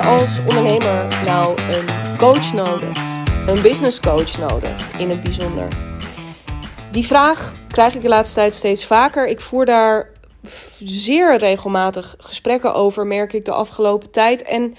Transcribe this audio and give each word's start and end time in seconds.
als 0.00 0.38
ondernemer 0.38 1.22
nou 1.24 1.62
een 1.62 2.16
coach 2.18 2.52
nodig? 2.52 2.96
Een 3.46 3.62
business 3.62 4.00
coach 4.00 4.38
nodig 4.38 4.98
in 4.98 5.08
het 5.08 5.22
bijzonder? 5.22 5.68
Die 6.90 7.06
vraag 7.06 7.52
krijg 7.68 7.94
ik 7.94 8.02
de 8.02 8.08
laatste 8.08 8.34
tijd 8.34 8.54
steeds 8.54 8.86
vaker. 8.86 9.28
Ik 9.28 9.40
voer 9.40 9.66
daar 9.66 10.10
zeer 10.84 11.38
regelmatig 11.38 12.14
gesprekken 12.18 12.74
over, 12.74 13.06
merk 13.06 13.32
ik 13.32 13.44
de 13.44 13.52
afgelopen 13.52 14.10
tijd. 14.10 14.42
En 14.42 14.74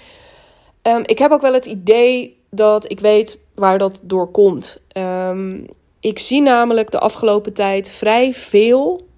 um, 0.82 1.02
ik 1.04 1.18
heb 1.18 1.30
ook 1.30 1.42
wel 1.42 1.52
het 1.52 1.66
idee 1.66 2.38
dat 2.50 2.90
ik 2.90 3.00
weet 3.00 3.38
waar 3.54 3.78
dat 3.78 4.00
door 4.02 4.30
komt. 4.30 4.82
Um, 4.96 5.66
ik 6.00 6.18
zie 6.18 6.42
namelijk 6.42 6.90
de 6.90 6.98
afgelopen 6.98 7.52
tijd 7.52 7.90
vrij 7.90 8.34
veel, 8.34 9.08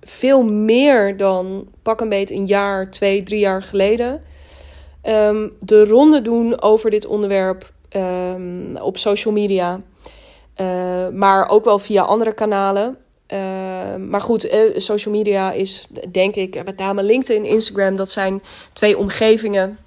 veel 0.00 0.44
meer 0.44 1.16
dan 1.16 1.68
pak 1.82 2.00
een 2.00 2.08
beetje 2.08 2.34
een 2.34 2.46
jaar, 2.46 2.90
twee, 2.90 3.22
drie 3.22 3.40
jaar 3.40 3.62
geleden. 3.62 4.34
Um, 5.08 5.52
de 5.60 5.84
ronde 5.84 6.22
doen 6.22 6.62
over 6.62 6.90
dit 6.90 7.06
onderwerp 7.06 7.72
um, 7.90 8.76
op 8.76 8.98
social 8.98 9.34
media. 9.34 9.80
Uh, 10.60 11.08
maar 11.12 11.48
ook 11.48 11.64
wel 11.64 11.78
via 11.78 12.02
andere 12.02 12.32
kanalen. 12.32 12.96
Uh, 13.32 13.38
maar 14.08 14.20
goed, 14.20 14.52
uh, 14.52 14.78
social 14.78 15.14
media 15.14 15.52
is 15.52 15.86
denk 16.10 16.34
ik, 16.34 16.64
met 16.64 16.76
name 16.76 17.02
LinkedIn, 17.02 17.44
Instagram, 17.44 17.96
dat 17.96 18.10
zijn 18.10 18.42
twee 18.72 18.98
omgevingen 18.98 19.78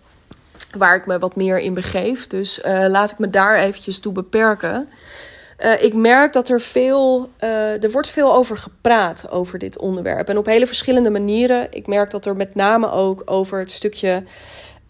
waar 0.77 0.95
ik 0.95 1.05
me 1.05 1.19
wat 1.19 1.35
meer 1.35 1.59
in 1.59 1.73
begeef. 1.73 2.27
Dus 2.27 2.59
laat 2.87 3.11
ik 3.11 3.19
me 3.19 3.29
daar 3.29 3.57
eventjes 3.57 3.99
toe 3.99 4.13
beperken. 4.13 4.89
Ik 5.79 5.93
merk 5.93 6.33
dat 6.33 6.49
er 6.49 6.61
veel, 6.61 7.29
er 7.81 7.91
wordt 7.91 8.09
veel 8.09 8.33
over 8.33 8.57
gepraat 8.57 9.29
over 9.29 9.59
dit 9.59 9.79
onderwerp. 9.79 10.27
En 10.29 10.37
op 10.37 10.45
hele 10.45 10.67
verschillende 10.67 11.09
manieren. 11.09 11.67
Ik 11.71 11.87
merk 11.87 12.11
dat 12.11 12.25
er 12.25 12.35
met 12.35 12.55
name 12.55 12.91
ook 12.91 13.21
over 13.25 13.59
het 13.59 13.71
stukje 13.71 14.23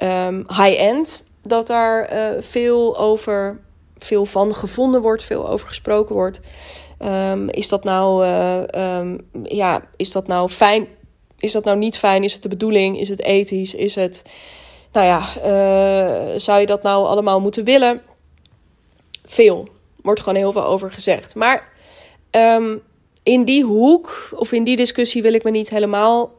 um, 0.03 0.45
high-end, 0.47 1.28
dat 1.42 1.67
daar 1.67 2.14
uh, 2.14 2.42
veel 2.42 2.97
over, 2.97 3.59
veel 3.97 4.25
van 4.25 4.55
gevonden 4.55 5.02
wordt, 5.02 5.23
veel 5.23 5.50
over 5.50 5.67
gesproken 5.67 6.16
wordt. 6.16 6.39
Um, 7.05 7.50
is 7.50 7.67
dat 7.67 7.83
nou, 7.83 8.25
um, 8.77 9.30
ja, 9.44 9.81
is 9.95 10.11
dat 10.11 10.27
nou 10.27 10.50
fijn? 10.50 10.88
Is 11.38 11.52
dat 11.52 11.64
nou 11.64 11.77
niet 11.77 11.97
fijn? 11.97 12.23
Is 12.23 12.33
het 12.33 12.42
de 12.42 12.50
bedoeling? 12.50 13.00
Is 13.00 13.09
het 13.09 13.22
ethisch? 13.22 13.73
Is 13.73 13.95
het, 13.95 14.23
nou 14.92 15.05
ja, 15.05 15.22
zou 16.39 16.59
je 16.59 16.66
dat 16.66 16.83
nou 16.83 17.05
allemaal 17.05 17.42
moeten 17.42 17.64
willen? 17.64 18.02
Veel 19.25 19.67
wordt 20.02 20.20
gewoon 20.20 20.38
heel 20.38 20.52
veel 20.52 20.66
over 20.66 20.92
gezegd. 20.92 21.36
Maar 21.36 21.72
in 23.23 23.44
die 23.44 23.64
hoek 23.64 24.30
of 24.36 24.52
in 24.52 24.64
die 24.64 24.75
discussie 24.75 25.22
wil 25.22 25.33
ik 25.33 25.44
me 25.44 25.52
niet 25.52 25.70
helemaal 25.70 26.31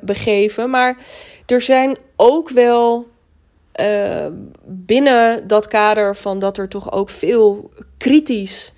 begeven. 0.00 0.70
Maar 0.70 0.98
er 1.46 1.60
zijn 1.60 1.96
ook 2.20 2.50
wel 2.50 3.06
uh, 3.80 4.26
binnen 4.64 5.46
dat 5.46 5.68
kader 5.68 6.16
van 6.16 6.38
dat 6.38 6.58
er 6.58 6.68
toch 6.68 6.92
ook 6.92 7.10
veel 7.10 7.70
kritisch 7.98 8.72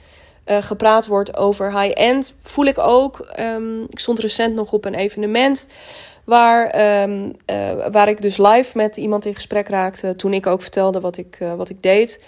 uh, 0.46 0.62
gepraat 0.62 1.06
wordt 1.06 1.36
over 1.36 1.80
high-end, 1.80 2.34
voel 2.40 2.64
ik 2.64 2.78
ook. 2.78 3.32
Um, 3.38 3.82
ik 3.82 3.98
stond 3.98 4.18
recent 4.18 4.54
nog 4.54 4.72
op 4.72 4.84
een 4.84 4.94
evenement. 4.94 5.66
Waar, 6.24 7.00
um, 7.02 7.32
uh, 7.46 7.86
waar 7.90 8.08
ik 8.08 8.22
dus 8.22 8.36
live 8.36 8.76
met 8.76 8.96
iemand 8.96 9.24
in 9.24 9.34
gesprek 9.34 9.68
raakte. 9.68 10.16
Toen 10.16 10.32
ik 10.32 10.46
ook 10.46 10.62
vertelde 10.62 11.00
wat 11.00 11.16
ik, 11.16 11.38
wat 11.56 11.68
ik 11.68 11.82
deed. 11.82 12.24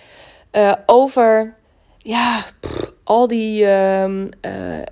Over 0.87 1.55
ja, 1.99 2.45
al 3.05 3.29
die, 3.29 3.63
uh, 3.63 4.27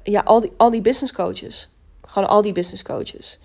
ja, 0.02 0.20
al 0.24 0.40
die, 0.40 0.52
al 0.56 0.70
die 0.70 0.80
business 0.80 1.12
coaches. 1.12 1.68
Gewoon 2.06 2.28
al 2.28 2.42
die 2.42 2.52
business 2.52 2.82
coaches. 2.82 3.38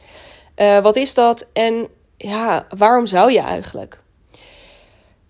Wat 0.81 0.95
is 0.95 1.13
dat 1.13 1.49
en 1.53 1.87
ja, 2.17 2.67
waarom 2.77 3.07
zou 3.07 3.31
je 3.31 3.39
eigenlijk? 3.39 4.01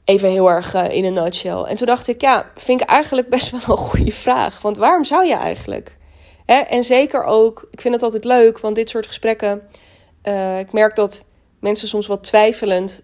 Even 0.04 0.30
heel 0.30 0.50
erg 0.50 0.74
uh, 0.74 0.92
in 0.92 1.06
een 1.06 1.14
nutshell. 1.14 1.62
En 1.62 1.76
toen 1.76 1.88
dacht 1.88 2.08
ik, 2.08 2.22
ja, 2.22 2.52
vind 2.56 2.82
ik 2.82 2.88
eigenlijk 2.88 3.30
best 3.30 3.52
wel 3.52 3.62
een 3.78 3.84
goede 3.84 4.12
vraag. 4.12 4.62
Want 4.62 4.78
waarom 4.78 5.04
zou 5.04 5.26
je 5.26 5.36
eigenlijk? 5.36 5.98
Hè? 6.46 6.56
En 6.56 6.84
zeker 6.84 7.24
ook, 7.24 7.68
ik 7.72 7.82
vind 7.82 7.94
het 7.94 8.04
altijd 8.04 8.24
leuk, 8.24 8.60
want 8.60 8.76
dit 8.76 8.90
soort 8.90 9.08
gesprekken. 9.08 9.62
ik 10.60 10.72
merk 10.72 10.96
dat 10.96 11.26
mensen 11.60 11.88
soms 11.88 12.08
wat 12.08 12.24
twijfelend 12.24 13.04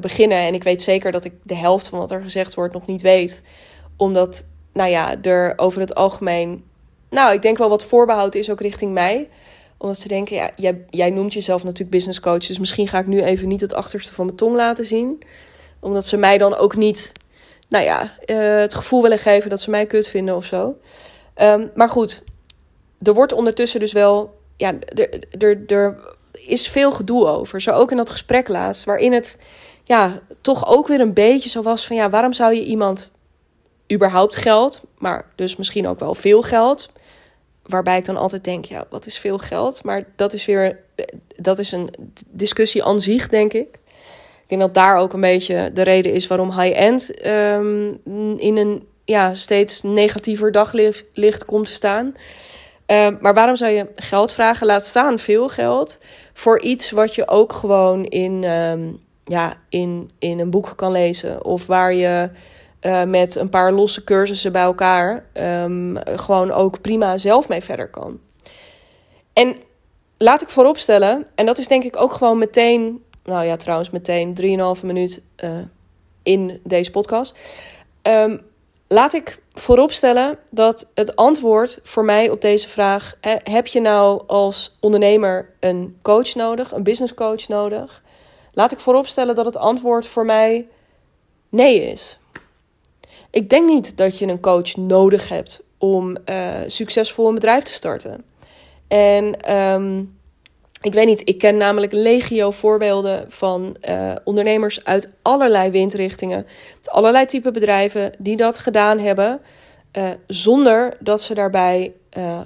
beginnen. 0.00 0.38
En 0.38 0.54
ik 0.54 0.62
weet 0.62 0.82
zeker 0.82 1.12
dat 1.12 1.24
ik 1.24 1.32
de 1.42 1.56
helft 1.56 1.88
van 1.88 1.98
wat 1.98 2.10
er 2.10 2.22
gezegd 2.22 2.54
wordt 2.54 2.74
nog 2.74 2.86
niet 2.86 3.02
weet 3.02 3.42
omdat, 3.96 4.46
nou 4.72 4.90
ja, 4.90 5.22
er 5.22 5.52
over 5.56 5.80
het 5.80 5.94
algemeen, 5.94 6.64
nou, 7.10 7.34
ik 7.34 7.42
denk 7.42 7.58
wel 7.58 7.68
wat 7.68 7.84
voorbehoud 7.84 8.34
is 8.34 8.50
ook 8.50 8.60
richting 8.60 8.92
mij. 8.92 9.28
Omdat 9.82 9.98
ze 9.98 10.08
denken, 10.08 10.36
ja, 10.36 10.50
jij, 10.56 10.84
jij 10.90 11.10
noemt 11.10 11.32
jezelf 11.32 11.62
natuurlijk 11.62 11.90
business 11.90 12.20
coach. 12.20 12.46
Dus 12.46 12.58
misschien 12.58 12.88
ga 12.88 12.98
ik 12.98 13.06
nu 13.06 13.22
even 13.22 13.48
niet 13.48 13.60
het 13.60 13.74
achterste 13.74 14.14
van 14.14 14.24
mijn 14.24 14.36
tong 14.36 14.56
laten 14.56 14.86
zien. 14.86 15.22
Omdat 15.80 16.06
ze 16.06 16.16
mij 16.16 16.38
dan 16.38 16.54
ook 16.56 16.76
niet, 16.76 17.12
nou 17.68 17.84
ja, 17.84 18.02
uh, 18.26 18.58
het 18.60 18.74
gevoel 18.74 19.02
willen 19.02 19.18
geven 19.18 19.50
dat 19.50 19.60
ze 19.60 19.70
mij 19.70 19.86
kut 19.86 20.08
vinden 20.08 20.36
of 20.36 20.44
zo. 20.44 20.76
Um, 21.36 21.70
maar 21.74 21.88
goed, 21.88 22.24
er 23.02 23.14
wordt 23.14 23.32
ondertussen 23.32 23.80
dus 23.80 23.92
wel, 23.92 24.38
ja, 24.56 24.74
er, 24.78 25.24
er, 25.38 25.62
er 25.66 26.16
is 26.32 26.68
veel 26.68 26.92
gedoe 26.92 27.26
over. 27.26 27.60
Zo 27.60 27.70
ook 27.70 27.90
in 27.90 27.96
dat 27.96 28.10
gesprek 28.10 28.48
laatst, 28.48 28.84
waarin 28.84 29.12
het 29.12 29.36
ja, 29.84 30.20
toch 30.40 30.66
ook 30.66 30.86
weer 30.86 31.00
een 31.00 31.14
beetje 31.14 31.48
zo 31.48 31.62
was 31.62 31.86
van 31.86 31.96
ja, 31.96 32.10
waarom 32.10 32.32
zou 32.32 32.54
je 32.54 32.64
iemand 32.64 33.10
überhaupt 33.92 34.36
geld, 34.36 34.82
maar 34.98 35.26
dus 35.36 35.56
misschien 35.56 35.88
ook 35.88 35.98
wel 35.98 36.14
veel 36.14 36.42
geld. 36.42 36.92
Waarbij 37.62 37.98
ik 37.98 38.04
dan 38.04 38.16
altijd 38.16 38.44
denk, 38.44 38.64
ja, 38.64 38.86
wat 38.90 39.06
is 39.06 39.18
veel 39.18 39.38
geld? 39.38 39.84
Maar 39.84 40.04
dat 40.16 40.32
is 40.32 40.44
weer, 40.44 40.78
dat 41.36 41.58
is 41.58 41.72
een 41.72 41.90
discussie 42.28 42.84
aan 42.84 43.00
zich, 43.00 43.28
denk 43.28 43.52
ik. 43.52 43.78
Ik 44.42 44.58
denk 44.58 44.60
dat 44.60 44.74
daar 44.74 44.96
ook 44.96 45.12
een 45.12 45.20
beetje 45.20 45.70
de 45.74 45.82
reden 45.82 46.12
is 46.12 46.26
waarom 46.26 46.60
high-end 46.60 47.26
um, 47.26 48.00
in 48.36 48.56
een 48.56 48.86
ja, 49.04 49.34
steeds 49.34 49.82
negatiever 49.82 50.52
daglicht 50.52 51.44
komt 51.44 51.66
te 51.66 51.72
staan. 51.72 52.14
Um, 52.86 53.18
maar 53.20 53.34
waarom 53.34 53.56
zou 53.56 53.72
je 53.72 53.86
geld 53.96 54.32
vragen, 54.32 54.66
laat 54.66 54.86
staan 54.86 55.18
veel 55.18 55.48
geld, 55.48 55.98
voor 56.32 56.60
iets 56.60 56.90
wat 56.90 57.14
je 57.14 57.28
ook 57.28 57.52
gewoon 57.52 58.04
in, 58.04 58.44
um, 58.44 59.00
ja, 59.24 59.54
in, 59.68 60.10
in 60.18 60.38
een 60.38 60.50
boek 60.50 60.72
kan 60.76 60.92
lezen? 60.92 61.44
Of 61.44 61.66
waar 61.66 61.94
je 61.94 62.30
uh, 62.82 63.02
met 63.02 63.34
een 63.34 63.48
paar 63.48 63.72
losse 63.72 64.04
cursussen 64.04 64.52
bij 64.52 64.62
elkaar 64.62 65.24
um, 65.34 65.96
gewoon 66.04 66.50
ook 66.50 66.80
prima 66.80 67.18
zelf 67.18 67.48
mee 67.48 67.62
verder 67.62 67.88
kan. 67.88 68.20
En 69.32 69.56
laat 70.16 70.42
ik 70.42 70.48
vooropstellen, 70.48 71.26
en 71.34 71.46
dat 71.46 71.58
is 71.58 71.68
denk 71.68 71.84
ik 71.84 71.96
ook 71.96 72.12
gewoon 72.12 72.38
meteen, 72.38 73.04
nou 73.24 73.44
ja, 73.44 73.56
trouwens 73.56 73.90
meteen 73.90 74.36
3,5 74.78 74.84
minuut 74.84 75.22
uh, 75.44 75.50
in 76.22 76.60
deze 76.64 76.90
podcast. 76.90 77.38
Um, 78.02 78.40
laat 78.88 79.12
ik 79.12 79.38
vooropstellen 79.52 80.38
dat 80.50 80.90
het 80.94 81.16
antwoord 81.16 81.80
voor 81.82 82.04
mij 82.04 82.30
op 82.30 82.40
deze 82.40 82.68
vraag: 82.68 83.16
heb 83.42 83.66
je 83.66 83.80
nou 83.80 84.22
als 84.26 84.76
ondernemer 84.80 85.54
een 85.60 85.96
coach 86.02 86.34
nodig, 86.34 86.72
een 86.72 86.82
business 86.82 87.14
coach 87.14 87.48
nodig? 87.48 88.02
Laat 88.52 88.72
ik 88.72 88.78
vooropstellen 88.78 89.34
dat 89.34 89.44
het 89.44 89.56
antwoord 89.56 90.06
voor 90.06 90.24
mij 90.24 90.68
nee 91.48 91.90
is. 91.90 92.18
Ik 93.32 93.50
denk 93.50 93.66
niet 93.66 93.96
dat 93.96 94.18
je 94.18 94.28
een 94.28 94.40
coach 94.40 94.76
nodig 94.76 95.28
hebt 95.28 95.64
om 95.78 96.16
uh, 96.26 96.48
succesvol 96.66 97.28
een 97.28 97.34
bedrijf 97.34 97.62
te 97.62 97.72
starten. 97.72 98.24
En 98.88 99.54
um, 99.54 100.18
ik 100.80 100.92
weet 100.92 101.06
niet, 101.06 101.22
ik 101.24 101.38
ken 101.38 101.56
namelijk 101.56 101.92
legio 101.92 102.50
voorbeelden 102.50 103.30
van 103.30 103.76
uh, 103.88 104.12
ondernemers 104.24 104.84
uit 104.84 105.08
allerlei 105.22 105.70
windrichtingen, 105.70 106.46
allerlei 106.84 107.26
type 107.26 107.50
bedrijven 107.50 108.14
die 108.18 108.36
dat 108.36 108.58
gedaan 108.58 108.98
hebben, 108.98 109.40
uh, 109.92 110.10
zonder 110.26 110.96
dat 111.00 111.22
ze 111.22 111.34
daarbij 111.34 111.92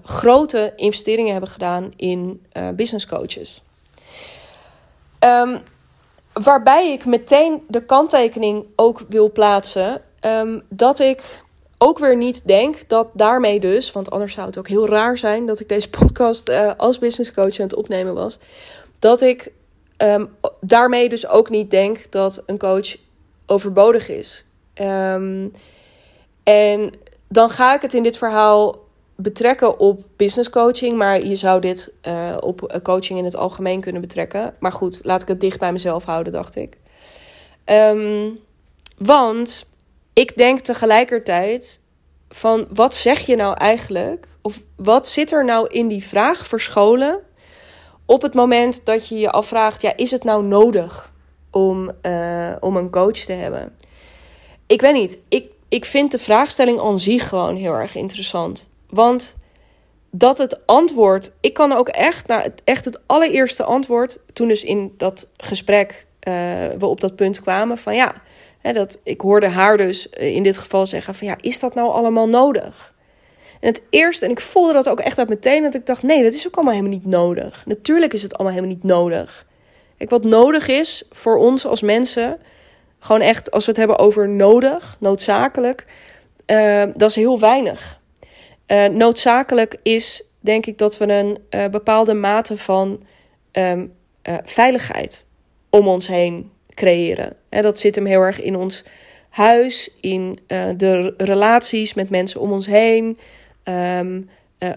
grote 0.02 0.72
investeringen 0.76 1.32
hebben 1.32 1.50
gedaan 1.50 1.92
in 1.96 2.46
business 2.74 3.06
coaches. 3.06 3.62
Um, 5.20 5.58
waarbij 6.32 6.92
ik 6.92 7.04
meteen 7.04 7.64
de 7.68 7.84
kanttekening 7.84 8.66
ook 8.76 9.04
wil 9.08 9.32
plaatsen 9.32 10.02
Um, 10.26 10.62
dat 10.68 10.98
ik 10.98 11.44
ook 11.78 11.98
weer 11.98 12.16
niet 12.16 12.46
denk 12.46 12.88
dat 12.88 13.08
daarmee 13.12 13.60
dus, 13.60 13.92
want 13.92 14.10
anders 14.10 14.32
zou 14.32 14.46
het 14.46 14.58
ook 14.58 14.68
heel 14.68 14.88
raar 14.88 15.18
zijn 15.18 15.46
dat 15.46 15.60
ik 15.60 15.68
deze 15.68 15.90
podcast 15.98 16.48
uh, 16.48 16.72
als 16.76 16.98
business 16.98 17.32
coach 17.32 17.58
aan 17.58 17.66
het 17.66 17.74
opnemen 17.74 18.14
was, 18.14 18.38
dat 18.98 19.20
ik 19.20 19.52
um, 19.98 20.28
daarmee 20.60 21.08
dus 21.08 21.28
ook 21.28 21.50
niet 21.50 21.70
denk 21.70 22.10
dat 22.10 22.42
een 22.46 22.58
coach 22.58 22.96
overbodig 23.46 24.08
is. 24.08 24.44
Um, 24.74 25.52
en 26.42 26.92
dan 27.28 27.50
ga 27.50 27.74
ik 27.74 27.82
het 27.82 27.94
in 27.94 28.02
dit 28.02 28.18
verhaal 28.18 28.84
betrekken 29.16 29.78
op 29.78 30.04
business 30.16 30.50
coaching, 30.50 30.96
maar 30.96 31.24
je 31.24 31.34
zou 31.34 31.60
dit 31.60 31.92
uh, 32.08 32.36
op 32.40 32.80
coaching 32.82 33.18
in 33.18 33.24
het 33.24 33.36
algemeen 33.36 33.80
kunnen 33.80 34.00
betrekken. 34.00 34.54
Maar 34.58 34.72
goed, 34.72 35.00
laat 35.02 35.22
ik 35.22 35.28
het 35.28 35.40
dicht 35.40 35.58
bij 35.58 35.72
mezelf 35.72 36.04
houden, 36.04 36.32
dacht 36.32 36.56
ik. 36.56 36.76
Want 38.96 39.66
ik 40.16 40.36
denk 40.36 40.58
tegelijkertijd 40.58 41.80
van 42.28 42.66
wat 42.70 42.94
zeg 42.94 43.26
je 43.26 43.36
nou 43.36 43.54
eigenlijk? 43.54 44.26
Of 44.42 44.62
wat 44.76 45.08
zit 45.08 45.32
er 45.32 45.44
nou 45.44 45.66
in 45.70 45.88
die 45.88 46.04
vraag 46.04 46.46
verscholen 46.46 47.20
op 48.04 48.22
het 48.22 48.34
moment 48.34 48.84
dat 48.84 49.08
je 49.08 49.18
je 49.18 49.30
afvraagt, 49.30 49.82
ja, 49.82 49.96
is 49.96 50.10
het 50.10 50.24
nou 50.24 50.44
nodig? 50.44 51.14
om, 51.56 51.90
uh, 52.02 52.52
om 52.60 52.76
een 52.76 52.90
coach 52.90 53.18
te 53.18 53.32
hebben? 53.32 53.76
Ik 54.66 54.80
weet 54.80 54.94
niet. 54.94 55.18
Ik, 55.28 55.52
ik 55.68 55.84
vind 55.84 56.10
de 56.10 56.18
vraagstelling 56.18 56.80
aan 56.80 56.98
zich 56.98 57.28
gewoon 57.28 57.56
heel 57.56 57.72
erg 57.72 57.94
interessant. 57.94 58.68
Want 58.88 59.36
dat 60.10 60.38
het 60.38 60.66
antwoord. 60.66 61.32
Ik 61.40 61.54
kan 61.54 61.72
ook 61.72 61.88
echt 61.88 62.26
naar 62.26 62.42
het, 62.42 62.62
echt 62.64 62.84
het 62.84 63.00
allereerste 63.06 63.64
antwoord. 63.64 64.18
Toen 64.32 64.48
dus 64.48 64.64
in 64.64 64.94
dat 64.96 65.30
gesprek 65.36 66.06
uh, 66.28 66.34
we 66.78 66.86
op 66.86 67.00
dat 67.00 67.16
punt 67.16 67.40
kwamen. 67.40 67.78
Van 67.78 67.94
ja, 67.94 68.12
dat, 68.72 69.00
ik 69.02 69.20
hoorde 69.20 69.48
haar 69.48 69.76
dus 69.76 70.08
in 70.08 70.42
dit 70.42 70.58
geval 70.58 70.86
zeggen: 70.86 71.14
van 71.14 71.26
ja, 71.26 71.36
is 71.40 71.60
dat 71.60 71.74
nou 71.74 71.90
allemaal 71.90 72.28
nodig? 72.28 72.94
En 73.60 73.68
het 73.68 73.82
eerste, 73.90 74.24
en 74.24 74.30
ik 74.30 74.40
voelde 74.40 74.72
dat 74.72 74.88
ook 74.88 75.00
echt 75.00 75.18
uit 75.18 75.28
meteen, 75.28 75.62
dat 75.62 75.74
ik 75.74 75.86
dacht: 75.86 76.02
nee, 76.02 76.22
dat 76.22 76.32
is 76.32 76.46
ook 76.46 76.54
allemaal 76.54 76.74
helemaal 76.74 76.98
niet 76.98 77.06
nodig. 77.06 77.62
Natuurlijk 77.66 78.12
is 78.12 78.22
het 78.22 78.34
allemaal 78.34 78.54
helemaal 78.54 78.74
niet 78.74 78.84
nodig. 78.84 79.46
Kijk, 79.96 80.10
wat 80.10 80.24
nodig 80.24 80.68
is 80.68 81.04
voor 81.10 81.36
ons 81.36 81.66
als 81.66 81.82
mensen, 81.82 82.38
gewoon 82.98 83.20
echt 83.20 83.50
als 83.50 83.64
we 83.64 83.70
het 83.70 83.80
hebben 83.80 83.98
over 83.98 84.28
nodig, 84.28 84.96
noodzakelijk, 85.00 85.86
uh, 86.46 86.84
dat 86.94 87.10
is 87.10 87.16
heel 87.16 87.40
weinig. 87.40 88.00
Uh, 88.66 88.86
noodzakelijk 88.86 89.76
is, 89.82 90.24
denk 90.40 90.66
ik, 90.66 90.78
dat 90.78 90.98
we 90.98 91.12
een 91.12 91.70
bepaalde 91.70 92.14
mate 92.14 92.58
van 92.58 93.02
um, 93.52 93.94
veiligheid 94.44 95.26
om 95.70 95.88
ons 95.88 96.06
heen 96.06 96.50
creëren. 96.76 97.36
En 97.48 97.62
dat 97.62 97.80
zit 97.80 97.94
hem 97.94 98.06
heel 98.06 98.20
erg 98.20 98.40
in 98.40 98.56
ons 98.56 98.84
huis, 99.28 99.90
in 100.00 100.38
de 100.76 101.14
relaties 101.16 101.94
met 101.94 102.10
mensen 102.10 102.40
om 102.40 102.52
ons 102.52 102.66
heen, 102.66 103.18
um, 103.64 104.28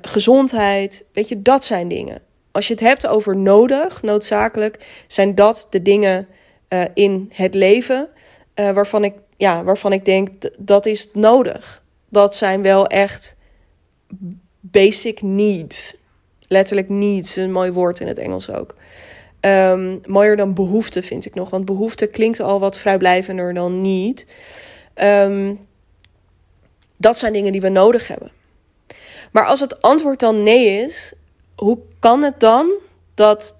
gezondheid. 0.01 1.05
Weet 1.13 1.27
je, 1.27 1.41
dat 1.41 1.65
zijn 1.65 1.87
dingen 1.87 2.21
als 2.51 2.67
je 2.67 2.73
het 2.73 2.83
hebt 2.83 3.07
over 3.07 3.37
nodig, 3.37 4.01
noodzakelijk, 4.01 5.03
zijn 5.07 5.35
dat 5.35 5.67
de 5.69 5.81
dingen 5.81 6.27
uh, 6.69 6.83
in 6.93 7.31
het 7.33 7.53
leven 7.53 8.09
waarvan, 8.53 9.03
ik, 9.03 9.13
ja, 9.37 9.63
waarvan 9.63 9.93
ik 9.93 10.05
denk 10.05 10.29
dat 10.57 10.85
is 10.85 11.09
nodig. 11.13 11.83
Dat 12.09 12.35
zijn 12.35 12.61
wel 12.61 12.87
echt 12.87 13.35
basic 14.59 15.21
needs. 15.21 15.95
Letterlijk 16.47 16.89
needs, 16.89 17.35
een 17.35 17.51
mooi 17.51 17.71
woord 17.71 17.99
in 17.99 18.07
het 18.07 18.17
Engels 18.17 18.49
ook. 18.49 18.75
Um, 19.41 20.01
mooier 20.07 20.35
dan 20.35 20.53
behoefte 20.53 21.03
vind 21.03 21.25
ik 21.25 21.35
nog, 21.35 21.49
want 21.49 21.65
behoefte 21.65 22.07
klinkt 22.07 22.39
al 22.39 22.59
wat 22.59 22.79
vrijblijvender 22.79 23.53
dan 23.53 23.81
need. 23.81 24.25
Um, 24.95 25.67
dat 26.97 27.17
zijn 27.17 27.33
dingen 27.33 27.51
die 27.51 27.61
we 27.61 27.69
nodig 27.69 28.07
hebben. 28.07 28.31
Maar 29.31 29.45
als 29.45 29.59
het 29.59 29.81
antwoord 29.81 30.19
dan 30.19 30.43
nee 30.43 30.83
is, 30.83 31.13
hoe 31.55 31.79
kan 31.99 32.23
het 32.23 32.39
dan 32.39 32.71
dat 33.15 33.57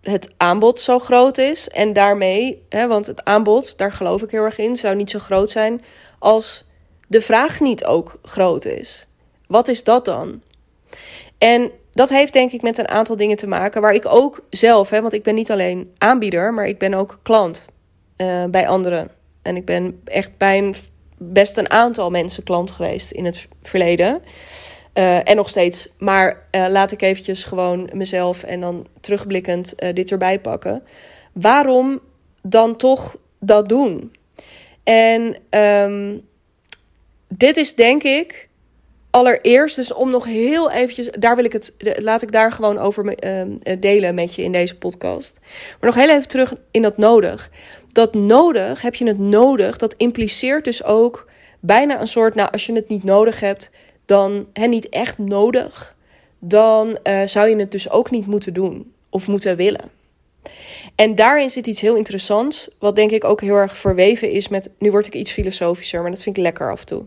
het 0.00 0.32
aanbod 0.36 0.80
zo 0.80 0.98
groot 0.98 1.38
is 1.38 1.68
en 1.68 1.92
daarmee, 1.92 2.64
hè, 2.68 2.86
want 2.86 3.06
het 3.06 3.24
aanbod, 3.24 3.78
daar 3.78 3.92
geloof 3.92 4.22
ik 4.22 4.30
heel 4.30 4.44
erg 4.44 4.58
in, 4.58 4.76
zou 4.76 4.94
niet 4.96 5.10
zo 5.10 5.18
groot 5.18 5.50
zijn 5.50 5.82
als 6.18 6.64
de 7.08 7.20
vraag 7.20 7.60
niet 7.60 7.84
ook 7.84 8.18
groot 8.22 8.64
is. 8.64 9.06
Wat 9.46 9.68
is 9.68 9.84
dat 9.84 10.04
dan? 10.04 10.42
En 11.38 11.70
dat 11.94 12.08
heeft 12.08 12.32
denk 12.32 12.52
ik 12.52 12.62
met 12.62 12.78
een 12.78 12.88
aantal 12.88 13.16
dingen 13.16 13.36
te 13.36 13.46
maken 13.46 13.80
waar 13.80 13.94
ik 13.94 14.06
ook 14.06 14.44
zelf, 14.50 14.90
hè, 14.90 15.00
want 15.00 15.12
ik 15.12 15.22
ben 15.22 15.34
niet 15.34 15.50
alleen 15.50 15.92
aanbieder, 15.98 16.54
maar 16.54 16.66
ik 16.66 16.78
ben 16.78 16.94
ook 16.94 17.18
klant 17.22 17.64
uh, 18.16 18.44
bij 18.44 18.68
anderen. 18.68 19.10
En 19.42 19.56
ik 19.56 19.64
ben 19.64 20.00
echt 20.04 20.36
bij 20.36 20.58
een, 20.58 20.74
best 21.18 21.56
een 21.56 21.70
aantal 21.70 22.10
mensen 22.10 22.42
klant 22.42 22.70
geweest 22.70 23.10
in 23.10 23.24
het 23.24 23.48
verleden. 23.62 24.22
Uh, 24.94 25.28
en 25.28 25.36
nog 25.36 25.48
steeds. 25.48 25.88
Maar 25.98 26.46
uh, 26.50 26.66
laat 26.68 26.92
ik 26.92 27.02
eventjes 27.02 27.44
gewoon 27.44 27.90
mezelf 27.92 28.42
en 28.42 28.60
dan 28.60 28.86
terugblikkend 29.00 29.74
dit 29.94 30.10
erbij 30.10 30.40
pakken. 30.40 30.82
Waarom 31.32 32.00
dan 32.42 32.76
toch 32.76 33.16
dat 33.38 33.68
doen? 33.68 34.12
En 34.84 35.36
um, 35.50 36.26
dit 37.28 37.56
is 37.56 37.74
denk 37.74 38.02
ik 38.02 38.48
allereerst, 39.14 39.76
dus 39.76 39.92
om 39.92 40.10
nog 40.10 40.24
heel 40.24 40.70
eventjes, 40.70 41.10
daar 41.10 41.36
wil 41.36 41.44
ik 41.44 41.52
het, 41.52 41.74
laat 41.98 42.22
ik 42.22 42.32
daar 42.32 42.52
gewoon 42.52 42.78
over 42.78 43.24
uh, 43.24 43.76
delen 43.78 44.14
met 44.14 44.34
je 44.34 44.42
in 44.42 44.52
deze 44.52 44.76
podcast. 44.76 45.38
Maar 45.80 45.90
nog 45.90 45.94
heel 45.94 46.10
even 46.10 46.28
terug 46.28 46.54
in 46.70 46.82
dat 46.82 46.96
nodig. 46.96 47.50
Dat 47.92 48.14
nodig, 48.14 48.82
heb 48.82 48.94
je 48.94 49.06
het 49.06 49.18
nodig, 49.18 49.76
dat 49.76 49.94
impliceert 49.96 50.64
dus 50.64 50.84
ook 50.84 51.28
bijna 51.60 52.00
een 52.00 52.06
soort, 52.06 52.34
nou 52.34 52.50
als 52.50 52.66
je 52.66 52.72
het 52.72 52.88
niet 52.88 53.04
nodig 53.04 53.40
hebt, 53.40 53.70
dan 54.06 54.46
hè, 54.52 54.66
niet 54.66 54.88
echt 54.88 55.18
nodig, 55.18 55.96
dan 56.38 56.98
uh, 57.04 57.20
zou 57.24 57.48
je 57.48 57.56
het 57.56 57.70
dus 57.70 57.90
ook 57.90 58.10
niet 58.10 58.26
moeten 58.26 58.54
doen 58.54 58.92
of 59.10 59.28
moeten 59.28 59.56
willen. 59.56 59.90
En 60.94 61.14
daarin 61.14 61.50
zit 61.50 61.66
iets 61.66 61.80
heel 61.80 61.96
interessants, 61.96 62.68
wat 62.78 62.96
denk 62.96 63.10
ik 63.10 63.24
ook 63.24 63.40
heel 63.40 63.56
erg 63.56 63.76
verweven 63.76 64.30
is 64.30 64.48
met. 64.48 64.70
Nu 64.78 64.90
word 64.90 65.06
ik 65.06 65.14
iets 65.14 65.32
filosofischer, 65.32 66.02
maar 66.02 66.10
dat 66.10 66.22
vind 66.22 66.36
ik 66.36 66.42
lekker 66.42 66.70
af 66.70 66.80
en 66.80 66.86
toe. 66.86 67.06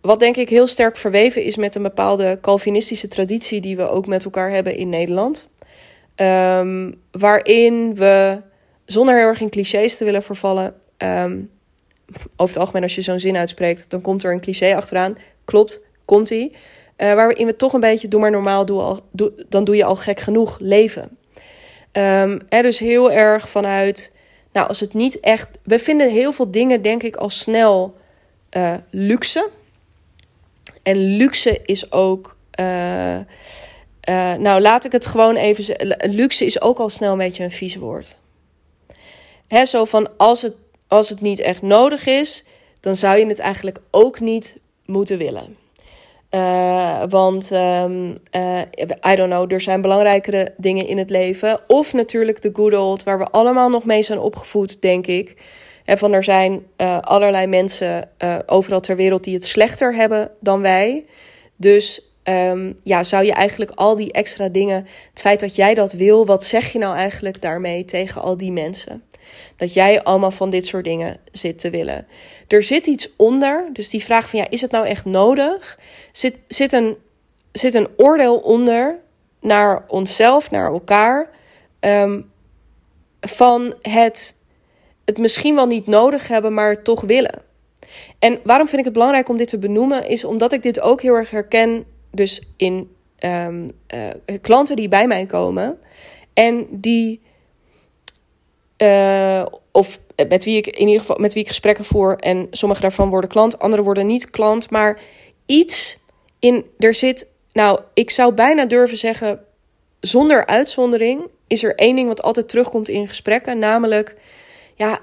Wat 0.00 0.20
denk 0.20 0.36
ik 0.36 0.48
heel 0.48 0.66
sterk 0.66 0.96
verweven 0.96 1.42
is 1.42 1.56
met 1.56 1.74
een 1.74 1.82
bepaalde 1.82 2.38
Calvinistische 2.40 3.08
traditie 3.08 3.60
die 3.60 3.76
we 3.76 3.88
ook 3.88 4.06
met 4.06 4.24
elkaar 4.24 4.50
hebben 4.50 4.76
in 4.76 4.88
Nederland. 4.88 5.48
Um, 6.16 7.00
waarin 7.10 7.94
we, 7.94 8.40
zonder 8.84 9.16
heel 9.16 9.26
erg 9.26 9.40
in 9.40 9.50
clichés 9.50 9.96
te 9.96 10.04
willen 10.04 10.22
vervallen, 10.22 10.74
um, 10.98 11.50
over 12.36 12.54
het 12.54 12.56
algemeen 12.56 12.82
als 12.82 12.94
je 12.94 13.00
zo'n 13.00 13.20
zin 13.20 13.36
uitspreekt, 13.36 13.90
dan 13.90 14.00
komt 14.00 14.22
er 14.22 14.32
een 14.32 14.40
cliché 14.40 14.76
achteraan. 14.76 15.16
Klopt, 15.44 15.80
komt-ie. 16.04 16.50
Uh, 16.50 17.14
waarin 17.14 17.46
we 17.46 17.56
toch 17.56 17.72
een 17.72 17.80
beetje, 17.80 18.08
doe 18.08 18.20
maar 18.20 18.30
normaal, 18.30 18.66
doe 18.66 18.80
al, 18.80 19.00
doe, 19.12 19.32
dan 19.48 19.64
doe 19.64 19.76
je 19.76 19.84
al 19.84 19.96
gek 19.96 20.20
genoeg 20.20 20.58
leven. 20.60 21.18
Er 21.92 22.62
dus 22.62 22.78
heel 22.78 23.12
erg 23.12 23.48
vanuit, 23.48 24.12
nou 24.52 24.68
als 24.68 24.80
het 24.80 24.94
niet 24.94 25.20
echt, 25.20 25.48
we 25.62 25.78
vinden 25.78 26.10
heel 26.10 26.32
veel 26.32 26.50
dingen 26.50 26.82
denk 26.82 27.02
ik 27.02 27.16
al 27.16 27.30
snel 27.30 27.94
uh, 28.56 28.74
luxe. 28.90 29.48
En 30.90 31.16
luxe 31.16 31.60
is 31.64 31.92
ook, 31.92 32.36
uh, 32.60 33.18
nou 34.38 34.60
laat 34.60 34.84
ik 34.84 34.92
het 34.92 35.06
gewoon 35.06 35.36
even 35.36 35.64
zeggen, 35.64 36.10
luxe 36.10 36.44
is 36.44 36.60
ook 36.60 36.78
al 36.78 36.88
snel 36.88 37.12
een 37.12 37.18
beetje 37.18 37.44
een 37.44 37.50
vies 37.50 37.76
woord. 37.76 38.16
Hè, 39.46 39.64
zo 39.64 39.84
van 39.84 40.08
als 40.16 40.42
het, 40.42 40.54
als 40.88 41.08
het 41.08 41.20
niet 41.20 41.38
echt 41.40 41.62
nodig 41.62 42.06
is, 42.06 42.44
dan 42.80 42.96
zou 42.96 43.18
je 43.18 43.26
het 43.26 43.38
eigenlijk 43.38 43.78
ook 43.90 44.20
niet 44.20 44.58
moeten 44.86 45.18
willen. 45.18 45.56
Uh, 46.30 47.02
want 47.08 47.50
uh, 47.52 47.84
I 49.06 49.16
don't 49.16 49.30
know, 49.30 49.52
er 49.52 49.60
zijn 49.60 49.80
belangrijkere 49.80 50.54
dingen 50.56 50.86
in 50.86 50.98
het 50.98 51.10
leven. 51.10 51.60
Of 51.66 51.92
natuurlijk 51.92 52.42
de 52.42 52.50
good 52.52 52.74
old, 52.74 53.02
waar 53.02 53.18
we 53.18 53.24
allemaal 53.24 53.68
nog 53.68 53.84
mee 53.84 54.02
zijn 54.02 54.18
opgevoed, 54.18 54.82
denk 54.82 55.06
ik. 55.06 55.36
En 55.84 55.98
van 55.98 56.12
er 56.12 56.24
zijn 56.24 56.66
uh, 56.76 56.98
allerlei 57.00 57.46
mensen 57.46 58.10
overal 58.46 58.80
ter 58.80 58.96
wereld 58.96 59.24
die 59.24 59.34
het 59.34 59.44
slechter 59.44 59.94
hebben 59.94 60.30
dan 60.40 60.60
wij. 60.60 61.04
Dus 61.56 62.10
um, 62.24 62.78
ja, 62.82 63.02
zou 63.02 63.24
je 63.24 63.32
eigenlijk 63.32 63.70
al 63.70 63.96
die 63.96 64.12
extra 64.12 64.48
dingen, 64.48 64.86
het 65.10 65.20
feit 65.20 65.40
dat 65.40 65.54
jij 65.54 65.74
dat 65.74 65.92
wil, 65.92 66.26
wat 66.26 66.44
zeg 66.44 66.72
je 66.72 66.78
nou 66.78 66.96
eigenlijk 66.96 67.42
daarmee 67.42 67.84
tegen 67.84 68.22
al 68.22 68.36
die 68.36 68.52
mensen? 68.52 69.02
Dat 69.56 69.72
jij 69.72 70.02
allemaal 70.02 70.30
van 70.30 70.50
dit 70.50 70.66
soort 70.66 70.84
dingen 70.84 71.16
zit 71.32 71.58
te 71.58 71.70
willen. 71.70 72.06
Er 72.48 72.62
zit 72.62 72.86
iets 72.86 73.08
onder, 73.16 73.68
dus 73.72 73.88
die 73.88 74.04
vraag 74.04 74.30
van 74.30 74.38
ja, 74.38 74.46
is 74.50 74.60
het 74.60 74.70
nou 74.70 74.86
echt 74.86 75.04
nodig? 75.04 75.78
Zit, 76.12 76.36
zit, 76.48 76.72
een, 76.72 76.96
zit 77.52 77.74
een 77.74 77.88
oordeel 77.96 78.36
onder 78.36 78.98
naar 79.40 79.84
onszelf, 79.88 80.50
naar 80.50 80.72
elkaar, 80.72 81.30
um, 81.80 82.30
van 83.20 83.74
het, 83.82 84.36
het 85.10 85.18
misschien 85.18 85.54
wel 85.54 85.66
niet 85.66 85.86
nodig 85.86 86.28
hebben, 86.28 86.54
maar 86.54 86.82
toch 86.82 87.00
willen. 87.00 87.42
En 88.18 88.40
waarom 88.44 88.66
vind 88.66 88.78
ik 88.78 88.84
het 88.84 88.94
belangrijk 88.94 89.28
om 89.28 89.36
dit 89.36 89.48
te 89.48 89.58
benoemen, 89.58 90.08
is 90.08 90.24
omdat 90.24 90.52
ik 90.52 90.62
dit 90.62 90.80
ook 90.80 91.02
heel 91.02 91.14
erg 91.14 91.30
herken, 91.30 91.84
dus 92.10 92.42
in 92.56 92.90
um, 93.24 93.70
uh, 93.94 94.38
klanten 94.40 94.76
die 94.76 94.88
bij 94.88 95.06
mij 95.06 95.26
komen 95.26 95.78
en 96.34 96.66
die 96.70 97.20
uh, 98.82 99.46
of 99.72 100.00
met 100.28 100.44
wie 100.44 100.56
ik 100.56 100.66
in 100.66 100.86
ieder 100.86 101.00
geval 101.00 101.16
met 101.18 101.32
wie 101.32 101.42
ik 101.42 101.48
gesprekken 101.48 101.84
voer. 101.84 102.16
En 102.16 102.46
sommige 102.50 102.80
daarvan 102.80 103.08
worden 103.08 103.30
klant, 103.30 103.58
andere 103.58 103.82
worden 103.82 104.06
niet 104.06 104.30
klant. 104.30 104.70
Maar 104.70 105.00
iets 105.46 105.98
in 106.38 106.64
er 106.78 106.94
zit. 106.94 107.26
Nou, 107.52 107.80
ik 107.94 108.10
zou 108.10 108.34
bijna 108.34 108.64
durven 108.64 108.96
zeggen. 108.96 109.44
Zonder 110.00 110.46
uitzondering 110.46 111.28
is 111.46 111.64
er 111.64 111.74
één 111.74 111.96
ding 111.96 112.08
wat 112.08 112.22
altijd 112.22 112.48
terugkomt 112.48 112.88
in 112.88 113.08
gesprekken. 113.08 113.58
Namelijk, 113.58 114.16
ja, 114.80 114.98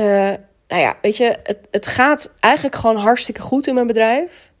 uh, 0.00 0.36
nou 0.68 0.82
ja, 0.82 0.96
weet 1.02 1.16
je, 1.16 1.36
het, 1.42 1.58
het 1.70 1.86
gaat 1.86 2.34
eigenlijk 2.40 2.74
gewoon 2.74 2.96
hartstikke 2.96 3.40
goed 3.40 3.66
in 3.66 3.74
mijn 3.74 3.86
bedrijf. 3.86 4.52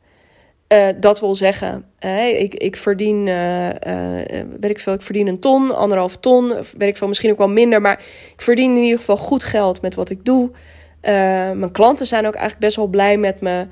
Uh, 0.72 0.88
dat 0.96 1.20
wil 1.20 1.34
zeggen, 1.34 1.84
ik, 2.38 2.54
ik 2.54 2.76
verdien, 2.76 3.24
weet 4.60 4.70
ik 4.70 4.78
veel, 4.78 4.92
ik 4.92 5.02
verdien 5.02 5.28
een 5.28 5.38
ton, 5.38 5.74
anderhalf 5.76 6.16
ton, 6.16 6.48
weet 6.48 6.88
ik 6.88 6.96
veel, 6.96 7.08
misschien 7.08 7.30
ook 7.30 7.38
wel 7.38 7.48
minder, 7.48 7.80
maar 7.80 8.00
ik 8.34 8.42
verdien 8.42 8.76
in 8.76 8.82
ieder 8.82 8.98
geval 8.98 9.16
goed 9.16 9.44
geld 9.44 9.82
met 9.82 9.94
wat 9.94 10.10
ik 10.10 10.24
doe. 10.24 10.50
mijn 11.00 11.72
klanten 11.72 12.06
zijn 12.06 12.26
ook 12.26 12.34
eigenlijk 12.34 12.64
best 12.64 12.76
wel 12.76 12.86
blij 12.86 13.16
met 13.16 13.40
me. 13.40 13.66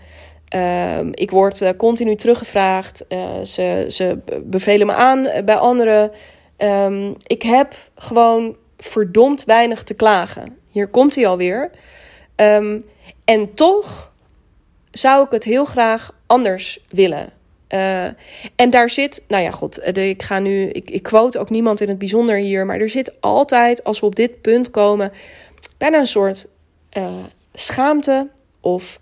Ehm, 0.48 1.08
ik 1.12 1.30
word 1.30 1.76
continu 1.76 2.16
teruggevraagd. 2.16 3.04
ze, 3.42 3.86
ze 3.88 4.18
bevelen 4.44 4.86
me 4.86 4.92
aan 4.94 5.28
bij 5.44 5.56
anderen. 5.56 6.10
Um, 6.58 7.14
ik 7.26 7.42
heb 7.42 7.74
gewoon 7.94 8.56
verdomd 8.78 9.44
weinig 9.44 9.82
te 9.82 9.94
klagen. 9.94 10.58
Hier 10.76 10.88
komt 10.88 11.14
hij 11.14 11.26
alweer. 11.26 11.70
Um, 12.36 12.84
en 13.24 13.54
toch 13.54 14.12
zou 14.90 15.24
ik 15.24 15.30
het 15.30 15.44
heel 15.44 15.64
graag 15.64 16.14
anders 16.26 16.84
willen. 16.88 17.32
Uh, 17.68 18.04
en 18.56 18.70
daar 18.70 18.90
zit, 18.90 19.24
nou 19.28 19.42
ja, 19.42 19.50
goed, 19.50 19.96
ik 19.96 20.22
ga 20.22 20.38
nu, 20.38 20.68
ik, 20.68 20.90
ik 20.90 21.02
quote 21.02 21.38
ook 21.38 21.50
niemand 21.50 21.80
in 21.80 21.88
het 21.88 21.98
bijzonder 21.98 22.36
hier, 22.36 22.66
maar 22.66 22.80
er 22.80 22.90
zit 22.90 23.20
altijd, 23.20 23.84
als 23.84 24.00
we 24.00 24.06
op 24.06 24.16
dit 24.16 24.40
punt 24.40 24.70
komen, 24.70 25.12
bijna 25.78 25.98
een 25.98 26.06
soort 26.06 26.48
uh, 26.92 27.24
schaamte 27.52 28.28
of 28.60 29.00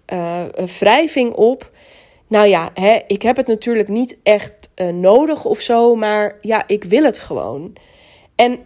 wrijving 0.79 1.33
op. 1.33 1.71
Nou 2.27 2.47
ja, 2.47 2.71
hè, 2.75 2.99
ik 3.07 3.23
heb 3.23 3.37
het 3.37 3.47
natuurlijk 3.47 3.89
niet 3.89 4.17
echt 4.23 4.53
nodig 4.93 5.45
of 5.45 5.61
zo, 5.61 5.95
maar 5.95 6.39
ja, 6.41 6.65
ik 6.67 6.85
wil 6.85 7.05
het 7.05 7.19
gewoon. 7.19 7.73
En 8.35 8.59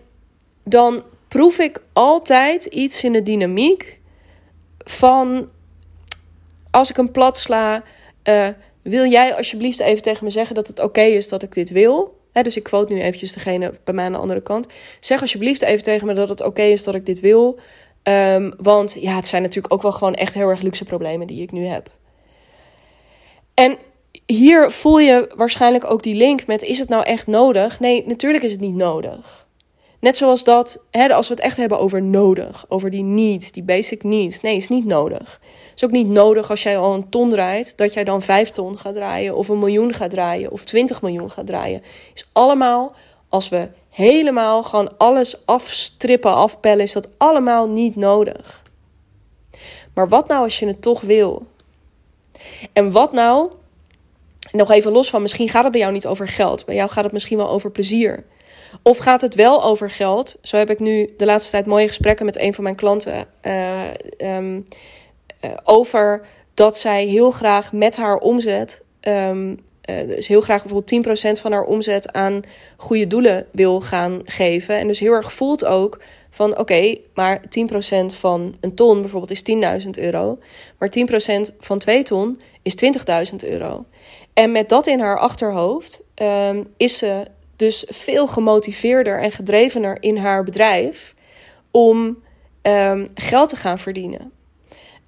dan 0.64 1.02
proef 1.28 1.58
ik 1.58 1.82
altijd 1.92 2.64
iets 2.64 3.04
in 3.04 3.12
de 3.12 3.22
dynamiek 3.22 4.00
van 4.78 5.48
als 6.70 6.90
ik 6.90 6.96
hem 6.96 7.10
plat 7.10 7.38
sla, 7.38 7.82
uh, 8.28 8.48
wil 8.82 9.06
jij 9.06 9.34
alsjeblieft 9.34 9.80
even 9.80 10.02
tegen 10.02 10.24
me 10.24 10.30
zeggen 10.30 10.54
dat 10.54 10.66
het 10.66 10.80
oké 10.80 11.00
is 11.00 11.28
dat 11.28 11.42
ik 11.42 11.52
dit 11.52 11.70
wil? 11.70 12.16
dus 12.42 12.56
ik 12.56 12.62
quote 12.62 12.92
nu 12.92 13.00
eventjes 13.00 13.32
degene 13.32 13.74
bij 13.84 13.94
mij 13.94 14.04
aan 14.04 14.12
de 14.12 14.18
andere 14.18 14.42
kant. 14.42 14.66
Zeg 15.00 15.20
alsjeblieft 15.20 15.62
even 15.62 15.82
tegen 15.82 16.06
me 16.06 16.14
dat 16.14 16.28
het 16.28 16.42
oké 16.42 16.62
is 16.62 16.84
dat 16.84 16.94
ik 16.94 17.06
dit 17.06 17.20
wil. 17.20 17.58
Um, 18.02 18.54
want 18.56 18.96
ja, 19.00 19.16
het 19.16 19.26
zijn 19.26 19.42
natuurlijk 19.42 19.74
ook 19.74 19.82
wel 19.82 19.92
gewoon 19.92 20.14
echt 20.14 20.34
heel 20.34 20.48
erg 20.48 20.60
luxe 20.60 20.84
problemen 20.84 21.26
die 21.26 21.42
ik 21.42 21.52
nu 21.52 21.64
heb. 21.64 21.90
En 23.54 23.78
hier 24.26 24.70
voel 24.70 24.98
je 24.98 25.32
waarschijnlijk 25.36 25.90
ook 25.90 26.02
die 26.02 26.14
link 26.14 26.46
met: 26.46 26.62
is 26.62 26.78
het 26.78 26.88
nou 26.88 27.04
echt 27.04 27.26
nodig? 27.26 27.80
Nee, 27.80 28.06
natuurlijk 28.06 28.44
is 28.44 28.52
het 28.52 28.60
niet 28.60 28.74
nodig. 28.74 29.47
Net 30.00 30.16
zoals 30.16 30.44
dat, 30.44 30.84
hè, 30.90 31.14
als 31.14 31.28
we 31.28 31.34
het 31.34 31.42
echt 31.42 31.56
hebben 31.56 31.78
over 31.78 32.02
nodig, 32.02 32.64
over 32.68 32.90
die 32.90 33.02
needs, 33.02 33.52
die 33.52 33.62
basic 33.62 34.02
needs. 34.02 34.40
Nee, 34.40 34.56
is 34.56 34.68
niet 34.68 34.84
nodig. 34.84 35.40
is 35.74 35.84
ook 35.84 35.90
niet 35.90 36.08
nodig 36.08 36.50
als 36.50 36.62
jij 36.62 36.78
al 36.78 36.94
een 36.94 37.08
ton 37.08 37.30
draait, 37.30 37.76
dat 37.76 37.94
jij 37.94 38.04
dan 38.04 38.22
vijf 38.22 38.50
ton 38.50 38.78
gaat 38.78 38.94
draaien, 38.94 39.36
of 39.36 39.48
een 39.48 39.58
miljoen 39.58 39.92
gaat 39.92 40.10
draaien, 40.10 40.50
of 40.50 40.64
twintig 40.64 41.02
miljoen 41.02 41.30
gaat 41.30 41.46
draaien. 41.46 41.82
Is 42.14 42.28
allemaal, 42.32 42.94
als 43.28 43.48
we 43.48 43.68
helemaal 43.90 44.62
gewoon 44.62 44.96
alles 44.98 45.46
afstrippen, 45.46 46.34
afpellen, 46.34 46.84
is 46.84 46.92
dat 46.92 47.08
allemaal 47.16 47.68
niet 47.68 47.96
nodig. 47.96 48.62
Maar 49.94 50.08
wat 50.08 50.28
nou 50.28 50.42
als 50.42 50.58
je 50.58 50.66
het 50.66 50.82
toch 50.82 51.00
wil? 51.00 51.46
En 52.72 52.92
wat 52.92 53.12
nou, 53.12 53.52
nog 54.52 54.70
even 54.70 54.92
los 54.92 55.10
van, 55.10 55.22
misschien 55.22 55.48
gaat 55.48 55.62
het 55.62 55.72
bij 55.72 55.80
jou 55.80 55.92
niet 55.92 56.06
over 56.06 56.28
geld, 56.28 56.64
bij 56.64 56.74
jou 56.74 56.90
gaat 56.90 57.04
het 57.04 57.12
misschien 57.12 57.36
wel 57.36 57.50
over 57.50 57.70
plezier. 57.70 58.24
Of 58.82 58.98
gaat 58.98 59.20
het 59.20 59.34
wel 59.34 59.64
over 59.64 59.90
geld? 59.90 60.36
Zo 60.42 60.56
heb 60.56 60.70
ik 60.70 60.78
nu 60.78 61.14
de 61.16 61.24
laatste 61.24 61.50
tijd 61.50 61.66
mooie 61.66 61.86
gesprekken 61.86 62.26
met 62.26 62.38
een 62.38 62.54
van 62.54 62.64
mijn 62.64 62.76
klanten 62.76 63.26
uh, 63.42 64.36
um, 64.36 64.64
uh, 65.44 65.50
over 65.64 66.26
dat 66.54 66.76
zij 66.76 67.04
heel 67.04 67.30
graag 67.30 67.72
met 67.72 67.96
haar 67.96 68.16
omzet, 68.16 68.82
um, 69.00 69.50
uh, 69.90 70.06
dus 70.06 70.28
heel 70.28 70.40
graag 70.40 70.62
bijvoorbeeld 70.62 71.38
10% 71.38 71.40
van 71.40 71.52
haar 71.52 71.62
omzet 71.62 72.12
aan 72.12 72.42
goede 72.76 73.06
doelen 73.06 73.46
wil 73.52 73.80
gaan 73.80 74.20
geven. 74.24 74.78
En 74.78 74.88
dus 74.88 75.00
heel 75.00 75.12
erg 75.12 75.32
voelt 75.32 75.64
ook 75.64 76.00
van 76.30 76.58
oké, 76.58 76.96
maar 77.14 77.40
10% 77.40 77.44
van 78.06 78.56
een 78.60 78.74
ton 78.74 79.00
bijvoorbeeld 79.00 79.30
is 79.30 79.82
10.000 79.84 79.90
euro. 79.90 80.38
Maar 80.78 80.92
10% 81.50 81.56
van 81.58 81.78
2 81.78 82.02
ton 82.02 82.40
is 82.62 82.74
20.000 83.30 83.48
euro. 83.48 83.84
En 84.32 84.52
met 84.52 84.68
dat 84.68 84.86
in 84.86 85.00
haar 85.00 85.18
achterhoofd 85.18 86.02
um, 86.14 86.66
is 86.76 86.98
ze 86.98 87.24
dus 87.58 87.84
veel 87.88 88.26
gemotiveerder 88.26 89.20
en 89.20 89.32
gedrevener 89.32 89.96
in 90.00 90.16
haar 90.16 90.44
bedrijf 90.44 91.14
om 91.70 92.22
um, 92.62 93.08
geld 93.14 93.48
te 93.48 93.56
gaan 93.56 93.78
verdienen. 93.78 94.32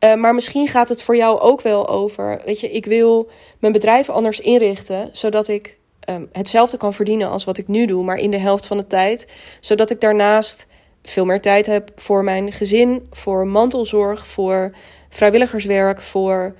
Uh, 0.04 0.14
maar 0.14 0.34
misschien 0.34 0.68
gaat 0.68 0.88
het 0.88 1.02
voor 1.02 1.16
jou 1.16 1.40
ook 1.40 1.60
wel 1.60 1.88
over, 1.88 2.40
weet 2.44 2.60
je, 2.60 2.70
ik 2.70 2.86
wil 2.86 3.30
mijn 3.58 3.72
bedrijf 3.72 4.08
anders 4.08 4.40
inrichten, 4.40 5.08
zodat 5.12 5.48
ik 5.48 5.78
um, 6.08 6.28
hetzelfde 6.32 6.76
kan 6.76 6.92
verdienen 6.92 7.30
als 7.30 7.44
wat 7.44 7.58
ik 7.58 7.68
nu 7.68 7.86
doe, 7.86 8.04
maar 8.04 8.16
in 8.16 8.30
de 8.30 8.38
helft 8.38 8.66
van 8.66 8.76
de 8.76 8.86
tijd, 8.86 9.26
zodat 9.60 9.90
ik 9.90 10.00
daarnaast 10.00 10.66
veel 11.02 11.24
meer 11.24 11.40
tijd 11.40 11.66
heb 11.66 11.90
voor 11.94 12.24
mijn 12.24 12.52
gezin, 12.52 13.08
voor 13.10 13.46
mantelzorg, 13.46 14.26
voor 14.26 14.70
vrijwilligerswerk, 15.08 16.00
voor 16.00 16.54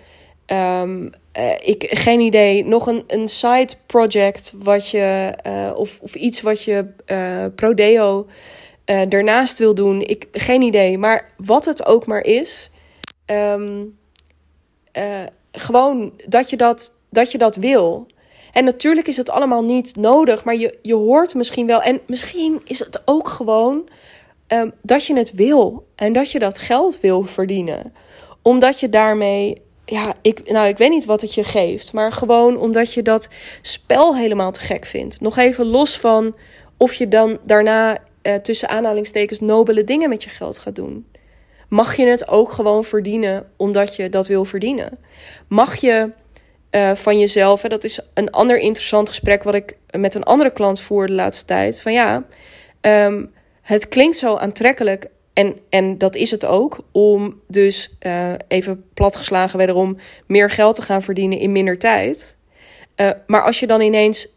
um, 0.46 1.10
uh, 1.38 1.52
ik, 1.60 1.86
geen 1.90 2.20
idee, 2.20 2.64
nog 2.64 2.86
een, 2.86 3.04
een 3.06 3.28
side 3.28 3.72
project 3.86 4.52
wat 4.56 4.88
je, 4.88 5.34
uh, 5.46 5.78
of, 5.78 5.98
of 6.00 6.14
iets 6.14 6.40
wat 6.40 6.62
je 6.62 6.86
uh, 7.06 7.44
prodeo 7.54 8.26
ernaast 8.84 9.58
wil 9.58 9.74
doen. 9.74 10.00
Ik, 10.00 10.28
geen 10.32 10.62
idee, 10.62 10.98
maar 10.98 11.32
wat 11.36 11.64
het 11.64 11.86
ook 11.86 12.06
maar 12.06 12.24
is, 12.24 12.70
um, 13.26 13.98
gewoon 15.52 16.12
dat 16.26 16.50
je 16.50 16.56
dat, 16.56 16.92
dat 17.10 17.32
je 17.32 17.38
dat 17.38 17.56
wil. 17.56 18.06
En 18.52 18.64
natuurlijk 18.64 19.08
is 19.08 19.16
het 19.16 19.30
allemaal 19.30 19.64
niet 19.64 19.96
nodig, 19.96 20.44
maar 20.44 20.56
je, 20.56 20.78
je 20.82 20.94
hoort 20.94 21.34
misschien 21.34 21.66
wel. 21.66 21.82
En 21.82 22.00
misschien 22.06 22.60
is 22.64 22.78
het 22.78 23.02
ook 23.04 23.28
gewoon 23.28 23.88
um, 24.48 24.72
dat 24.82 25.06
je 25.06 25.16
het 25.16 25.32
wil 25.32 25.86
en 25.94 26.12
dat 26.12 26.30
je 26.30 26.38
dat 26.38 26.58
geld 26.58 27.00
wil 27.00 27.22
verdienen. 27.22 27.94
Omdat 28.42 28.80
je 28.80 28.88
daarmee 28.88 29.62
ja, 29.90 30.14
ik, 30.22 30.50
nou, 30.50 30.68
ik 30.68 30.78
weet 30.78 30.90
niet 30.90 31.04
wat 31.04 31.20
het 31.20 31.34
je 31.34 31.44
geeft. 31.44 31.92
Maar 31.92 32.12
gewoon 32.12 32.58
omdat 32.58 32.94
je 32.94 33.02
dat 33.02 33.28
spel 33.62 34.16
helemaal 34.16 34.52
te 34.52 34.60
gek 34.60 34.86
vindt. 34.86 35.20
Nog 35.20 35.36
even 35.36 35.66
los 35.66 35.98
van 35.98 36.36
of 36.76 36.94
je 36.94 37.08
dan 37.08 37.38
daarna 37.42 37.98
eh, 38.22 38.34
tussen 38.34 38.68
aanhalingstekens 38.68 39.40
nobele 39.40 39.84
dingen 39.84 40.08
met 40.08 40.24
je 40.24 40.30
geld 40.30 40.58
gaat 40.58 40.74
doen. 40.74 41.06
Mag 41.68 41.96
je 41.96 42.06
het 42.06 42.28
ook 42.28 42.52
gewoon 42.52 42.84
verdienen 42.84 43.50
omdat 43.56 43.96
je 43.96 44.08
dat 44.08 44.26
wil 44.26 44.44
verdienen? 44.44 44.98
Mag 45.48 45.76
je 45.76 46.10
uh, 46.70 46.94
van 46.94 47.18
jezelf, 47.18 47.62
hè, 47.62 47.68
dat 47.68 47.84
is 47.84 48.00
een 48.14 48.30
ander 48.30 48.58
interessant 48.58 49.08
gesprek 49.08 49.42
wat 49.42 49.54
ik 49.54 49.76
met 49.90 50.14
een 50.14 50.22
andere 50.22 50.52
klant 50.52 50.80
voer 50.80 51.06
de 51.06 51.12
laatste 51.12 51.44
tijd. 51.44 51.80
Van 51.80 51.92
ja, 51.92 52.24
um, 52.80 53.32
het 53.62 53.88
klinkt 53.88 54.16
zo 54.16 54.36
aantrekkelijk 54.36 55.10
en, 55.40 55.58
en 55.68 55.98
dat 55.98 56.16
is 56.16 56.30
het 56.30 56.44
ook, 56.44 56.78
om 56.92 57.40
dus 57.46 57.96
uh, 58.06 58.32
even 58.48 58.84
platgeslagen 58.94 59.58
wederom 59.58 59.96
meer 60.26 60.50
geld 60.50 60.74
te 60.74 60.82
gaan 60.82 61.02
verdienen 61.02 61.38
in 61.38 61.52
minder 61.52 61.78
tijd. 61.78 62.36
Uh, 62.96 63.10
maar 63.26 63.44
als 63.44 63.60
je 63.60 63.66
dan 63.66 63.80
ineens 63.80 64.28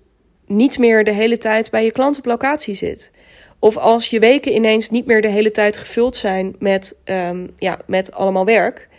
niet 0.45 0.77
meer 0.77 1.03
de 1.03 1.11
hele 1.11 1.37
tijd 1.37 1.71
bij 1.71 1.83
je 1.83 1.91
klant 1.91 2.17
op 2.17 2.25
locatie 2.25 2.75
zit. 2.75 3.11
Of 3.59 3.77
als 3.77 4.09
je 4.09 4.19
weken 4.19 4.55
ineens 4.55 4.89
niet 4.89 5.05
meer 5.05 5.21
de 5.21 5.27
hele 5.27 5.51
tijd 5.51 5.77
gevuld 5.77 6.15
zijn 6.15 6.55
met, 6.59 6.95
um, 7.05 7.49
ja, 7.55 7.79
met 7.87 8.11
allemaal 8.11 8.45
werk 8.45 8.89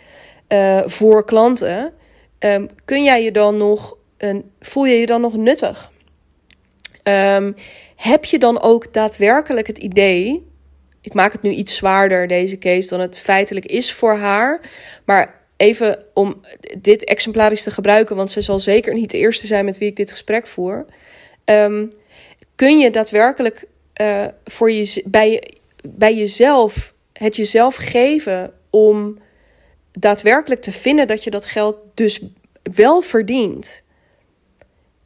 uh, 0.49 0.81
voor 0.85 1.25
klanten. 1.25 1.93
Um, 2.39 2.69
kun 2.85 3.03
jij 3.03 3.23
je 3.23 3.31
dan 3.31 3.57
nog, 3.57 3.97
een, 4.17 4.51
voel 4.59 4.85
je 4.85 4.95
je 4.95 5.05
dan 5.05 5.21
nog 5.21 5.37
nuttig? 5.37 5.91
Um, 7.03 7.55
heb 7.95 8.25
je 8.25 8.37
dan 8.37 8.61
ook 8.61 8.93
daadwerkelijk 8.93 9.67
het 9.67 9.77
idee 9.77 10.53
ik 11.05 11.13
maak 11.13 11.31
het 11.31 11.41
nu 11.41 11.49
iets 11.49 11.75
zwaarder, 11.75 12.27
deze 12.27 12.57
case, 12.57 12.89
dan 12.89 12.99
het 12.99 13.17
feitelijk 13.17 13.65
is 13.65 13.93
voor 13.93 14.17
haar. 14.17 14.61
Maar 15.05 15.41
even 15.57 16.05
om 16.13 16.41
dit 16.77 17.03
exemplarisch 17.03 17.63
te 17.63 17.71
gebruiken, 17.71 18.15
want 18.15 18.31
ze 18.31 18.41
zal 18.41 18.59
zeker 18.59 18.93
niet 18.93 19.11
de 19.11 19.17
eerste 19.17 19.47
zijn 19.47 19.65
met 19.65 19.77
wie 19.77 19.89
ik 19.89 19.95
dit 19.95 20.11
gesprek 20.11 20.47
voer. 20.47 20.85
Um, 21.45 21.91
kun 22.55 22.79
je 22.79 22.89
daadwerkelijk 22.89 23.65
uh, 24.01 24.25
voor 24.45 24.71
je, 24.71 25.03
bij, 25.05 25.43
bij 25.83 26.15
jezelf 26.15 26.93
het 27.13 27.35
jezelf 27.35 27.75
geven 27.75 28.53
om 28.69 29.17
daadwerkelijk 29.91 30.61
te 30.61 30.71
vinden 30.71 31.07
dat 31.07 31.23
je 31.23 31.29
dat 31.29 31.45
geld 31.45 31.77
dus 31.93 32.21
wel 32.63 33.01
verdient 33.01 33.83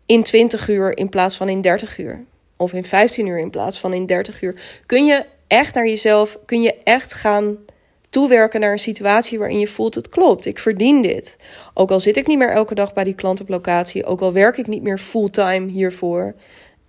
in 0.05 0.23
20 0.23 0.69
uur 0.69 0.97
in 0.97 1.09
plaats 1.09 1.37
van 1.37 1.49
in 1.49 1.61
30 1.61 1.97
uur? 1.97 2.23
Of 2.57 2.73
in 2.73 2.85
15 2.85 3.25
uur 3.25 3.39
in 3.39 3.49
plaats 3.49 3.79
van 3.79 3.93
in 3.93 4.05
30 4.05 4.41
uur. 4.41 4.55
Kun 4.85 5.05
je 5.05 5.25
echt 5.49 5.73
naar 5.73 5.87
jezelf, 5.87 6.39
kun 6.45 6.61
je 6.61 6.75
echt 6.83 7.13
gaan 7.13 7.57
toewerken 8.09 8.59
naar 8.59 8.71
een 8.71 8.79
situatie 8.79 9.39
waarin 9.39 9.59
je 9.59 9.67
voelt 9.67 9.95
het 9.95 10.09
klopt. 10.09 10.45
Ik 10.45 10.59
verdien 10.59 11.01
dit. 11.01 11.37
Ook 11.73 11.91
al 11.91 11.99
zit 11.99 12.17
ik 12.17 12.27
niet 12.27 12.37
meer 12.37 12.51
elke 12.51 12.75
dag 12.75 12.93
bij 12.93 13.03
die 13.03 13.15
klant 13.15 13.41
op 13.41 13.49
locatie, 13.49 14.05
ook 14.05 14.21
al 14.21 14.33
werk 14.33 14.57
ik 14.57 14.67
niet 14.67 14.81
meer 14.81 14.97
fulltime 14.97 15.71
hiervoor. 15.71 16.35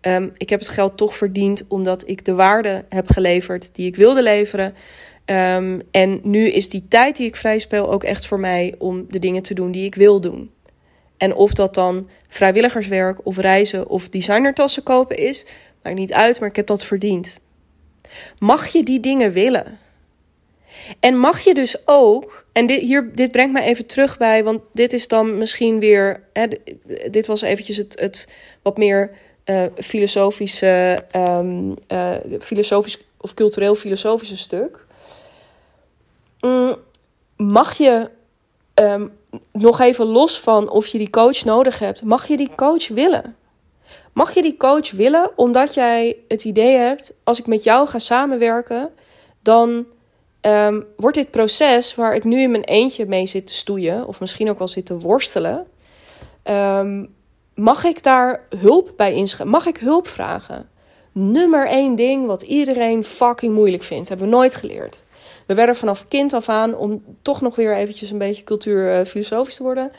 Um, 0.01 0.33
ik 0.37 0.49
heb 0.49 0.61
het 0.61 0.69
geld 0.69 0.97
toch 0.97 1.17
verdiend 1.17 1.65
omdat 1.69 2.09
ik 2.09 2.25
de 2.25 2.35
waarde 2.35 2.85
heb 2.89 3.11
geleverd 3.11 3.75
die 3.75 3.87
ik 3.87 3.97
wilde 3.97 4.23
leveren. 4.23 4.75
Um, 5.25 5.83
en 5.91 6.21
nu 6.23 6.49
is 6.49 6.69
die 6.69 6.87
tijd 6.89 7.17
die 7.17 7.27
ik 7.27 7.37
vrij 7.37 7.59
speel 7.59 7.93
ook 7.93 8.05
echt 8.05 8.27
voor 8.27 8.41
mij 8.41 8.75
om 8.79 9.07
de 9.09 9.19
dingen 9.19 9.43
te 9.43 9.55
doen 9.55 9.71
die 9.71 9.85
ik 9.85 9.95
wil 9.95 10.21
doen. 10.21 10.51
En 11.17 11.35
of 11.35 11.53
dat 11.53 11.75
dan 11.75 12.09
vrijwilligerswerk 12.29 13.27
of 13.27 13.37
reizen 13.37 13.89
of 13.89 14.09
designertassen 14.09 14.83
kopen 14.83 15.17
is, 15.17 15.47
maakt 15.83 15.97
niet 15.97 16.13
uit, 16.13 16.41
maar 16.41 16.49
ik 16.49 16.57
heb 16.57 16.67
dat 16.67 16.85
verdiend. 16.85 17.41
Mag 18.39 18.67
je 18.67 18.83
die 18.83 19.01
dingen 19.01 19.33
willen? 19.33 19.79
En 21.01 21.19
mag 21.19 21.41
je 21.41 21.55
dus 21.55 21.77
ook, 21.85 22.45
en 22.53 22.67
dit, 22.67 22.81
hier, 22.81 23.11
dit 23.15 23.31
brengt 23.31 23.53
mij 23.53 23.63
even 23.63 23.87
terug 23.87 24.19
bij, 24.19 24.45
want 24.45 24.61
dit 24.73 24.93
is 24.93 25.09
dan 25.09 25.39
misschien 25.39 25.81
weer, 25.81 26.23
hè, 26.33 26.47
dit 27.11 27.27
was 27.27 27.43
eventjes 27.43 27.77
het, 27.77 28.01
het 28.01 28.29
wat 28.63 28.77
meer 28.77 29.11
uh, 29.45 29.65
filosofische, 29.77 31.05
um, 31.17 31.77
uh, 31.89 32.15
filosofisch 32.39 32.99
of 33.21 33.35
cultureel-filosofische 33.35 34.37
stuk. 34.37 34.87
Mm, 36.41 36.77
mag 37.37 37.79
je 37.79 38.11
ehm, 38.75 39.07
nog 39.53 39.81
even 39.81 40.07
los 40.07 40.41
van 40.41 40.71
of 40.71 40.87
je 40.87 40.99
die 40.99 41.11
coach 41.11 41.45
nodig 41.45 41.79
hebt, 41.79 42.03
mag 42.03 42.27
je 42.27 42.37
die 42.37 42.51
coach 42.57 42.89
willen? 42.89 43.37
Mag 44.13 44.35
je 44.35 44.43
die 44.43 44.57
coach 44.57 44.91
willen 44.91 45.31
omdat 45.37 45.75
jij 45.75 46.17
het 46.29 46.45
idee 46.45 46.77
hebt: 46.77 47.15
als 47.25 47.39
ik 47.39 47.47
met 47.47 47.63
jou 47.63 47.89
ga 47.89 47.99
samenwerken, 47.99 48.91
dan 49.43 49.87
um, 50.41 50.87
wordt 50.97 51.17
dit 51.17 51.31
proces 51.31 51.95
waar 51.95 52.15
ik 52.15 52.25
nu 52.25 52.41
in 52.41 52.51
mijn 52.51 52.65
eentje 52.65 53.07
mee 53.07 53.27
zit 53.27 53.47
te 53.47 53.55
stoeien, 53.55 54.07
of 54.07 54.21
misschien 54.21 54.51
ook 54.51 54.59
wel 54.59 54.69
zit 54.69 54.87
te 54.87 54.99
worstelen, 54.99 55.67
ehm, 56.43 57.05
mag 57.55 57.85
ik 57.85 58.03
daar 58.03 58.47
hulp 58.59 58.93
bij 58.97 59.13
inschrijven? 59.15 59.51
Mag 59.51 59.67
ik 59.67 59.77
hulp 59.77 60.09
vragen? 60.09 60.69
Nummer 61.13 61.67
één 61.67 61.95
ding 61.95 62.27
wat 62.27 62.43
iedereen 62.43 63.05
fucking 63.05 63.55
moeilijk 63.55 63.83
vindt, 63.83 64.09
hebben 64.09 64.27
we 64.27 64.33
nooit 64.33 64.55
geleerd. 64.55 65.05
We 65.47 65.55
werden 65.55 65.77
vanaf 65.77 66.09
kind 66.09 66.33
af 66.33 66.49
aan, 66.49 66.77
om 66.77 67.05
toch 67.23 67.41
nog 67.41 67.57
weer 67.57 67.77
eventjes 67.77 68.11
een 68.11 68.19
beetje 68.19 68.45
cultuurfilosofisch 68.45 69.55
te 69.55 69.63
worden. 69.63 69.93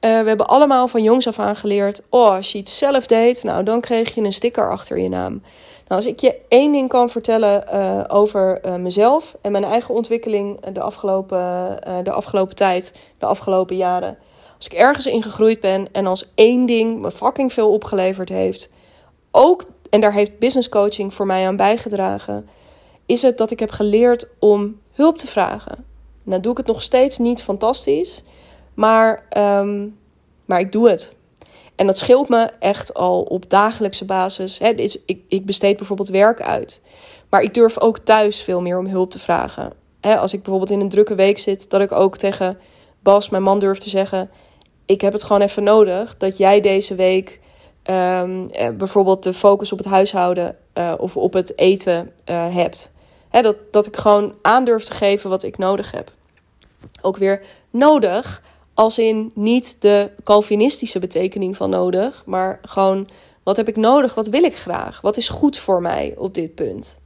Uh, 0.00 0.20
we 0.20 0.28
hebben 0.28 0.46
allemaal 0.46 0.88
van 0.88 1.02
jongs 1.02 1.26
af 1.26 1.38
aan 1.38 1.56
geleerd: 1.56 2.02
oh, 2.08 2.30
als 2.30 2.52
je 2.52 2.58
iets 2.58 2.78
zelf 2.78 3.06
deed, 3.06 3.42
nou 3.42 3.64
dan 3.64 3.80
kreeg 3.80 4.14
je 4.14 4.20
een 4.20 4.32
sticker 4.32 4.70
achter 4.70 4.98
je 4.98 5.08
naam. 5.08 5.42
Nou, 5.88 6.02
als 6.02 6.06
ik 6.06 6.20
je 6.20 6.40
één 6.48 6.72
ding 6.72 6.88
kan 6.88 7.10
vertellen 7.10 7.64
uh, 7.72 8.04
over 8.08 8.60
uh, 8.66 8.74
mezelf 8.74 9.36
en 9.40 9.52
mijn 9.52 9.64
eigen 9.64 9.94
ontwikkeling 9.94 10.60
de 10.72 10.80
afgelopen, 10.80 11.78
de 12.04 12.10
afgelopen 12.10 12.56
tijd, 12.56 12.94
de 13.18 13.26
afgelopen 13.26 13.76
jaren. 13.76 14.18
Als 14.56 14.66
ik 14.66 14.72
ergens 14.72 15.06
in 15.06 15.22
gegroeid 15.22 15.60
ben 15.60 15.88
en 15.92 16.06
als 16.06 16.30
één 16.34 16.66
ding 16.66 17.00
me 17.00 17.10
fucking 17.10 17.52
veel 17.52 17.72
opgeleverd 17.72 18.28
heeft, 18.28 18.70
ook, 19.30 19.64
en 19.90 20.00
daar 20.00 20.12
heeft 20.12 20.38
business 20.38 20.68
coaching 20.68 21.14
voor 21.14 21.26
mij 21.26 21.46
aan 21.46 21.56
bijgedragen, 21.56 22.48
is 23.06 23.22
het 23.22 23.38
dat 23.38 23.50
ik 23.50 23.60
heb 23.60 23.70
geleerd 23.70 24.28
om 24.38 24.80
hulp 24.92 25.18
te 25.18 25.26
vragen. 25.26 25.84
Nou 26.22 26.40
doe 26.40 26.52
ik 26.52 26.58
het 26.58 26.66
nog 26.66 26.82
steeds 26.82 27.18
niet 27.18 27.42
fantastisch, 27.42 28.22
maar, 28.74 29.26
um, 29.36 29.98
maar 30.46 30.60
ik 30.60 30.72
doe 30.72 30.90
het. 30.90 31.14
En 31.76 31.86
dat 31.86 31.98
scheelt 31.98 32.28
me 32.28 32.50
echt 32.58 32.94
al 32.94 33.22
op 33.22 33.50
dagelijkse 33.50 34.04
basis. 34.04 34.58
Hè, 34.58 34.68
ik, 34.68 35.20
ik 35.28 35.46
besteed 35.46 35.76
bijvoorbeeld 35.76 36.08
werk 36.08 36.42
uit. 36.42 36.80
Maar 37.28 37.42
ik 37.42 37.54
durf 37.54 37.78
ook 37.78 37.98
thuis 37.98 38.42
veel 38.42 38.60
meer 38.60 38.78
om 38.78 38.86
hulp 38.86 39.10
te 39.10 39.18
vragen. 39.18 39.72
Als 40.00 40.32
ik 40.32 40.42
bijvoorbeeld 40.42 40.70
in 40.70 40.80
een 40.80 40.88
drukke 40.88 41.14
week 41.14 41.38
zit, 41.38 41.70
dat 41.70 41.80
ik 41.80 41.92
ook 41.92 42.16
tegen 42.16 42.58
Bas, 43.02 43.28
mijn 43.28 43.42
man, 43.42 43.58
durf 43.58 43.78
te 43.78 43.88
zeggen: 43.88 44.30
Ik 44.86 45.00
heb 45.00 45.12
het 45.12 45.22
gewoon 45.22 45.42
even 45.42 45.62
nodig 45.62 46.16
dat 46.16 46.36
jij 46.36 46.60
deze 46.60 46.94
week 46.94 47.40
um, 47.84 48.50
bijvoorbeeld 48.76 49.22
de 49.22 49.32
focus 49.32 49.72
op 49.72 49.78
het 49.78 49.86
huishouden 49.86 50.56
uh, 50.74 50.94
of 50.96 51.16
op 51.16 51.32
het 51.32 51.58
eten 51.58 52.12
uh, 52.26 52.54
hebt. 52.54 52.92
Dat, 53.30 53.56
dat 53.70 53.86
ik 53.86 53.96
gewoon 53.96 54.34
aandurf 54.42 54.84
te 54.84 54.92
geven 54.92 55.30
wat 55.30 55.42
ik 55.42 55.58
nodig 55.58 55.90
heb. 55.90 56.12
Ook 57.00 57.16
weer 57.16 57.42
nodig, 57.70 58.42
als 58.80 58.98
in 58.98 59.30
niet 59.34 59.76
de 59.82 60.10
Calvinistische 60.24 60.98
betekening 60.98 61.56
van 61.56 61.70
nodig, 61.70 62.22
maar 62.26 62.60
gewoon 62.62 63.08
wat 63.42 63.56
heb 63.56 63.68
ik 63.68 63.76
nodig, 63.76 64.14
wat 64.14 64.26
wil 64.26 64.42
ik 64.42 64.56
graag, 64.56 65.00
wat 65.00 65.16
is 65.16 65.28
goed 65.28 65.58
voor 65.58 65.80
mij 65.80 66.14
op 66.18 66.34
dit 66.34 66.54
punt. 66.54 66.98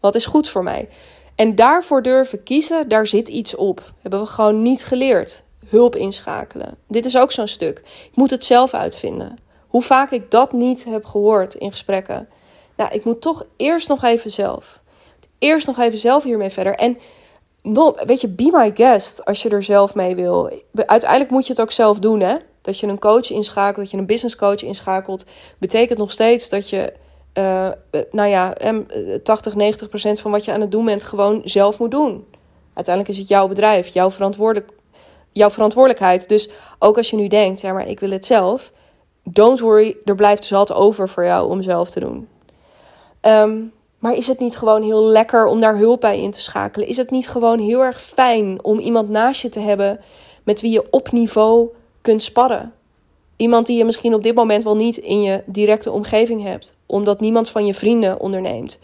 Wat 0.00 0.14
is 0.14 0.26
goed 0.26 0.48
voor 0.48 0.62
mij? 0.62 0.88
En 1.34 1.54
daarvoor 1.54 2.02
durven 2.02 2.42
kiezen, 2.42 2.88
daar 2.88 3.06
zit 3.06 3.28
iets 3.28 3.54
op. 3.54 3.92
Hebben 4.00 4.20
we 4.20 4.26
gewoon 4.26 4.62
niet 4.62 4.84
geleerd. 4.84 5.42
Hulp 5.66 5.96
inschakelen. 5.96 6.76
Dit 6.88 7.06
is 7.06 7.16
ook 7.16 7.32
zo'n 7.32 7.48
stuk. 7.48 7.78
Ik 8.10 8.16
moet 8.16 8.30
het 8.30 8.44
zelf 8.44 8.74
uitvinden. 8.74 9.38
Hoe 9.68 9.82
vaak 9.82 10.10
ik 10.10 10.30
dat 10.30 10.52
niet 10.52 10.84
heb 10.84 11.04
gehoord 11.04 11.54
in 11.54 11.70
gesprekken. 11.70 12.28
Nou, 12.76 12.92
ik 12.92 13.04
moet 13.04 13.20
toch 13.20 13.46
eerst 13.56 13.88
nog 13.88 14.02
even 14.02 14.30
zelf. 14.30 14.80
Eerst 15.38 15.66
nog 15.66 15.78
even 15.78 15.98
zelf 15.98 16.22
hiermee 16.22 16.50
verder. 16.50 16.74
En 16.74 16.98
weet 18.04 18.20
je, 18.20 18.28
be 18.28 18.50
my 18.52 18.70
guest 18.74 19.24
als 19.24 19.42
je 19.42 19.48
er 19.48 19.62
zelf 19.62 19.94
mee 19.94 20.14
wil. 20.14 20.50
Uiteindelijk 20.74 21.30
moet 21.30 21.46
je 21.46 21.52
het 21.52 21.60
ook 21.60 21.70
zelf 21.70 21.98
doen, 21.98 22.20
hè? 22.20 22.36
Dat 22.60 22.78
je 22.78 22.86
een 22.86 22.98
coach 22.98 23.30
inschakelt, 23.30 23.76
dat 23.76 23.90
je 23.90 23.96
een 23.96 24.06
business 24.06 24.36
coach 24.36 24.62
inschakelt, 24.62 25.24
betekent 25.58 25.98
nog 25.98 26.12
steeds 26.12 26.48
dat 26.48 26.70
je, 26.70 26.92
uh, 27.34 27.68
nou 28.10 28.28
ja, 28.28 28.54
80, 29.22 29.54
90 29.54 29.88
procent 29.88 30.20
van 30.20 30.30
wat 30.30 30.44
je 30.44 30.52
aan 30.52 30.60
het 30.60 30.70
doen 30.70 30.84
bent 30.84 31.04
gewoon 31.04 31.40
zelf 31.44 31.78
moet 31.78 31.90
doen. 31.90 32.26
Uiteindelijk 32.74 33.14
is 33.14 33.20
het 33.20 33.28
jouw 33.28 33.48
bedrijf, 33.48 33.88
jouw, 33.88 34.10
verantwoordelijk, 34.10 34.70
jouw 35.32 35.50
verantwoordelijkheid. 35.50 36.28
Dus 36.28 36.48
ook 36.78 36.96
als 36.96 37.10
je 37.10 37.16
nu 37.16 37.28
denkt, 37.28 37.60
ja, 37.60 37.72
maar 37.72 37.88
ik 37.88 38.00
wil 38.00 38.10
het 38.10 38.26
zelf, 38.26 38.72
don't 39.22 39.60
worry, 39.60 39.96
er 40.04 40.14
blijft 40.14 40.44
zat 40.44 40.72
over 40.72 41.08
voor 41.08 41.24
jou 41.24 41.50
om 41.50 41.62
zelf 41.62 41.90
te 41.90 42.00
doen. 42.00 42.28
Um, 43.20 43.72
maar 44.04 44.14
is 44.14 44.26
het 44.26 44.40
niet 44.40 44.56
gewoon 44.56 44.82
heel 44.82 45.02
lekker 45.02 45.46
om 45.46 45.60
daar 45.60 45.76
hulp 45.76 46.00
bij 46.00 46.20
in 46.20 46.30
te 46.30 46.40
schakelen? 46.40 46.88
Is 46.88 46.96
het 46.96 47.10
niet 47.10 47.28
gewoon 47.28 47.58
heel 47.58 47.80
erg 47.80 48.02
fijn 48.02 48.64
om 48.64 48.78
iemand 48.78 49.08
naast 49.08 49.42
je 49.42 49.48
te 49.48 49.60
hebben 49.60 50.00
met 50.42 50.60
wie 50.60 50.72
je 50.72 50.86
op 50.90 51.12
niveau 51.12 51.68
kunt 52.00 52.22
sparren? 52.22 52.72
Iemand 53.36 53.66
die 53.66 53.76
je 53.76 53.84
misschien 53.84 54.14
op 54.14 54.22
dit 54.22 54.34
moment 54.34 54.64
wel 54.64 54.76
niet 54.76 54.96
in 54.96 55.22
je 55.22 55.42
directe 55.46 55.90
omgeving 55.90 56.42
hebt, 56.42 56.76
omdat 56.86 57.20
niemand 57.20 57.48
van 57.48 57.66
je 57.66 57.74
vrienden 57.74 58.20
onderneemt, 58.20 58.80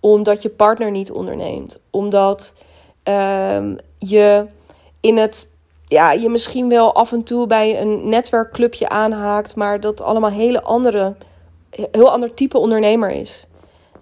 omdat 0.00 0.42
je 0.42 0.48
partner 0.48 0.90
niet 0.90 1.10
onderneemt, 1.12 1.80
omdat 1.90 2.54
uh, 3.08 3.72
je 3.98 4.46
in 5.00 5.16
het 5.16 5.46
ja, 5.86 6.12
je 6.12 6.28
misschien 6.28 6.68
wel 6.68 6.94
af 6.94 7.12
en 7.12 7.22
toe 7.22 7.46
bij 7.46 7.80
een 7.80 8.08
netwerkclubje 8.08 8.88
aanhaakt, 8.88 9.56
maar 9.56 9.80
dat 9.80 10.00
allemaal 10.00 10.30
hele 10.30 10.62
andere, 10.62 11.14
heel 11.70 12.10
ander 12.10 12.34
type 12.34 12.58
ondernemer 12.58 13.10
is. 13.10 13.46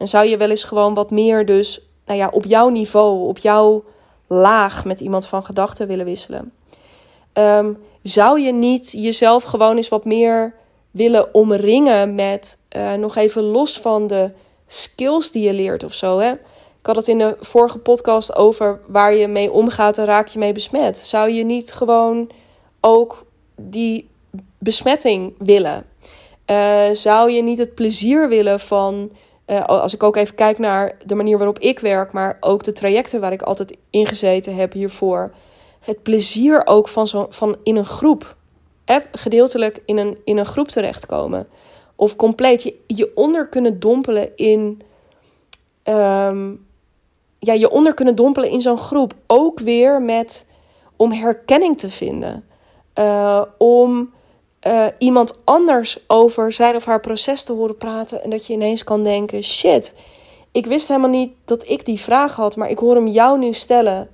En 0.02 0.08
zou 0.08 0.26
je 0.26 0.36
wel 0.36 0.50
eens 0.50 0.64
gewoon 0.64 0.94
wat 0.94 1.10
meer 1.10 1.46
dus 1.46 1.80
nou 2.06 2.18
ja, 2.18 2.28
op 2.32 2.44
jouw 2.44 2.68
niveau, 2.68 3.28
op 3.28 3.38
jouw 3.38 3.84
laag 4.26 4.84
met 4.84 5.00
iemand 5.00 5.26
van 5.26 5.44
gedachten 5.44 5.86
willen 5.86 6.04
wisselen? 6.04 6.52
Um, 7.32 7.78
zou 8.02 8.40
je 8.40 8.52
niet 8.52 8.92
jezelf 8.92 9.42
gewoon 9.42 9.76
eens 9.76 9.88
wat 9.88 10.04
meer 10.04 10.54
willen 10.90 11.34
omringen 11.34 12.14
met 12.14 12.58
uh, 12.76 12.92
nog 12.92 13.16
even 13.16 13.42
los 13.42 13.80
van 13.80 14.06
de 14.06 14.30
skills 14.66 15.30
die 15.30 15.42
je 15.42 15.52
leert 15.52 15.84
of 15.84 15.94
zo? 15.94 16.18
Hè? 16.18 16.30
Ik 16.30 16.86
had 16.86 16.96
het 16.96 17.08
in 17.08 17.18
de 17.18 17.36
vorige 17.40 17.78
podcast 17.78 18.36
over 18.36 18.80
waar 18.86 19.14
je 19.14 19.28
mee 19.28 19.52
omgaat 19.52 19.98
en 19.98 20.04
raak 20.04 20.28
je 20.28 20.38
mee 20.38 20.52
besmet. 20.52 20.98
Zou 20.98 21.30
je 21.30 21.44
niet 21.44 21.72
gewoon 21.72 22.30
ook 22.80 23.26
die 23.56 24.08
besmetting 24.58 25.34
willen? 25.38 25.86
Uh, 26.46 26.90
zou 26.92 27.30
je 27.30 27.42
niet 27.42 27.58
het 27.58 27.74
plezier 27.74 28.28
willen 28.28 28.60
van 28.60 29.10
uh, 29.46 29.64
als 29.64 29.94
ik 29.94 30.02
ook 30.02 30.16
even 30.16 30.34
kijk 30.34 30.58
naar 30.58 30.96
de 31.06 31.14
manier 31.14 31.36
waarop 31.38 31.58
ik 31.58 31.78
werk, 31.78 32.12
maar 32.12 32.36
ook 32.40 32.62
de 32.62 32.72
trajecten 32.72 33.20
waar 33.20 33.32
ik 33.32 33.42
altijd 33.42 33.76
ingezeten 33.90 34.54
heb 34.54 34.72
hiervoor. 34.72 35.32
Het 35.80 36.02
plezier 36.02 36.66
ook 36.66 36.88
van, 36.88 37.06
zo, 37.06 37.26
van 37.30 37.56
in 37.62 37.76
een 37.76 37.84
groep, 37.84 38.36
gedeeltelijk 39.12 39.82
in 39.84 39.98
een, 39.98 40.18
in 40.24 40.38
een 40.38 40.46
groep 40.46 40.68
terechtkomen. 40.68 41.48
Of 41.96 42.16
compleet 42.16 42.62
je, 42.62 42.74
je 42.86 43.12
onder 43.14 43.48
kunnen 43.48 43.80
dompelen 43.80 44.36
in. 44.36 44.82
Um, 45.84 46.66
ja, 47.38 47.52
je 47.52 47.70
onder 47.70 47.94
kunnen 47.94 48.14
dompelen 48.14 48.50
in 48.50 48.60
zo'n 48.60 48.78
groep. 48.78 49.14
Ook 49.26 49.60
weer 49.60 50.02
met 50.02 50.46
om 50.96 51.12
herkenning 51.12 51.78
te 51.78 51.90
vinden. 51.90 52.44
Uh, 52.98 53.42
om 53.58 54.12
uh, 54.66 54.86
iemand 54.98 55.38
anders 55.44 55.98
over 56.06 56.52
zijn 56.52 56.76
of 56.76 56.84
haar 56.84 57.00
proces 57.00 57.44
te 57.44 57.52
horen 57.52 57.76
praten. 57.76 58.22
En 58.22 58.30
dat 58.30 58.46
je 58.46 58.52
ineens 58.52 58.84
kan 58.84 59.02
denken: 59.02 59.44
shit, 59.44 59.94
ik 60.52 60.66
wist 60.66 60.88
helemaal 60.88 61.10
niet 61.10 61.32
dat 61.44 61.68
ik 61.68 61.84
die 61.84 62.00
vraag 62.00 62.36
had, 62.36 62.56
maar 62.56 62.70
ik 62.70 62.78
hoor 62.78 62.94
hem 62.94 63.06
jou 63.06 63.38
nu 63.38 63.52
stellen. 63.52 64.10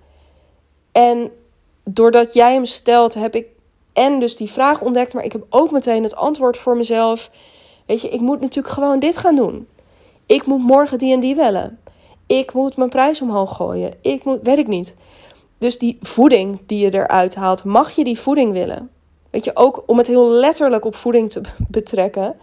En 0.92 1.30
doordat 1.84 2.34
jij 2.34 2.52
hem 2.52 2.64
stelt, 2.64 3.14
heb 3.14 3.34
ik 3.34 3.46
en 3.92 4.20
dus 4.20 4.36
die 4.36 4.50
vraag 4.50 4.80
ontdekt, 4.82 5.14
maar 5.14 5.24
ik 5.24 5.32
heb 5.32 5.46
ook 5.50 5.70
meteen 5.70 6.02
het 6.02 6.16
antwoord 6.16 6.56
voor 6.56 6.76
mezelf. 6.76 7.30
Weet 7.86 8.00
je, 8.00 8.08
ik 8.08 8.20
moet 8.20 8.40
natuurlijk 8.40 8.74
gewoon 8.74 8.98
dit 8.98 9.16
gaan 9.16 9.36
doen. 9.36 9.68
Ik 10.26 10.46
moet 10.46 10.60
morgen 10.60 10.98
die 10.98 11.12
en 11.12 11.20
die 11.20 11.34
wellen. 11.34 11.78
Ik 12.26 12.52
moet 12.52 12.76
mijn 12.76 12.90
prijs 12.90 13.20
omhoog 13.20 13.56
gooien. 13.56 13.92
Ik 14.00 14.24
moet, 14.24 14.38
weet 14.42 14.58
ik 14.58 14.66
niet. 14.66 14.96
Dus 15.58 15.78
die 15.78 15.98
voeding 16.00 16.58
die 16.66 16.84
je 16.84 16.94
eruit 16.94 17.34
haalt, 17.34 17.64
mag 17.64 17.90
je 17.90 18.04
die 18.04 18.20
voeding 18.20 18.52
willen? 18.52 18.90
Weet 19.30 19.44
je, 19.44 19.50
ook 19.54 19.82
om 19.86 19.98
het 19.98 20.06
heel 20.06 20.28
letterlijk 20.28 20.84
op 20.84 20.94
voeding 20.94 21.30
te 21.30 21.40
betrekken. 21.68 22.36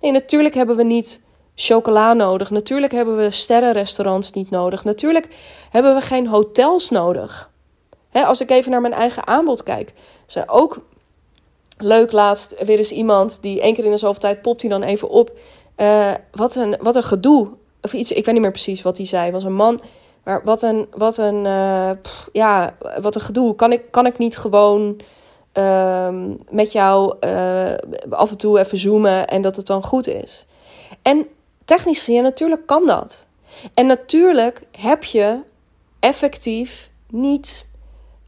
Nee, 0.00 0.12
natuurlijk 0.12 0.54
hebben 0.54 0.76
we 0.76 0.84
niet 0.84 1.22
chocola 1.54 2.12
nodig. 2.12 2.50
Natuurlijk 2.50 2.92
hebben 2.92 3.16
we 3.16 3.30
sterrenrestaurants 3.30 4.32
niet 4.32 4.50
nodig. 4.50 4.84
Natuurlijk 4.84 5.28
hebben 5.70 5.94
we 5.94 6.00
geen 6.00 6.26
hotels 6.26 6.90
nodig. 6.90 7.50
als 8.12 8.40
ik 8.40 8.50
even 8.50 8.70
naar 8.70 8.80
mijn 8.80 8.92
eigen 8.92 9.26
aanbod 9.26 9.62
kijk, 9.62 9.92
zijn 10.26 10.48
ook 10.48 10.82
leuk 11.78 12.12
laatst 12.12 12.64
weer 12.64 12.78
eens 12.78 12.92
iemand 12.92 13.42
die 13.42 13.60
één 13.60 13.74
keer 13.74 13.84
in 13.84 13.90
de 13.90 13.96
zoveel 13.96 14.20
tijd 14.20 14.42
popt 14.42 14.60
hij 14.60 14.70
dan 14.70 14.82
even 14.82 15.08
op. 15.08 15.30
Uh, 15.76 16.12
wat, 16.32 16.54
een, 16.56 16.76
wat 16.80 16.96
een 16.96 17.02
gedoe. 17.02 17.48
Of 17.82 17.92
iets, 17.92 18.12
ik 18.12 18.24
weet 18.24 18.34
niet 18.34 18.42
meer 18.42 18.52
precies 18.52 18.82
wat 18.82 18.96
hij 18.96 19.06
zei. 19.06 19.30
Was 19.30 19.44
een 19.44 19.54
man. 19.54 19.80
Maar 20.24 20.40
wat 20.44 20.62
een, 20.62 20.86
wat 20.96 21.18
een, 21.18 21.44
uh, 21.44 21.90
ja, 22.32 22.76
wat 23.00 23.14
een 23.14 23.20
gedoe. 23.20 23.54
Kan 23.54 23.72
ik, 23.72 23.82
kan 23.90 24.06
ik 24.06 24.18
niet 24.18 24.36
gewoon 24.36 25.00
um, 25.58 26.36
met 26.50 26.72
jou 26.72 27.16
uh, 27.20 27.74
af 28.10 28.30
en 28.30 28.38
toe 28.38 28.58
even 28.58 28.78
zoomen 28.78 29.28
en 29.28 29.42
dat 29.42 29.56
het 29.56 29.66
dan 29.66 29.82
goed 29.82 30.08
is. 30.08 30.46
En 31.02 31.26
technisch 31.64 31.98
gezien, 31.98 32.22
natuurlijk 32.22 32.66
kan 32.66 32.86
dat. 32.86 33.26
En 33.74 33.86
natuurlijk 33.86 34.66
heb 34.70 35.04
je 35.04 35.40
effectief 36.00 36.90
niet 37.08 37.66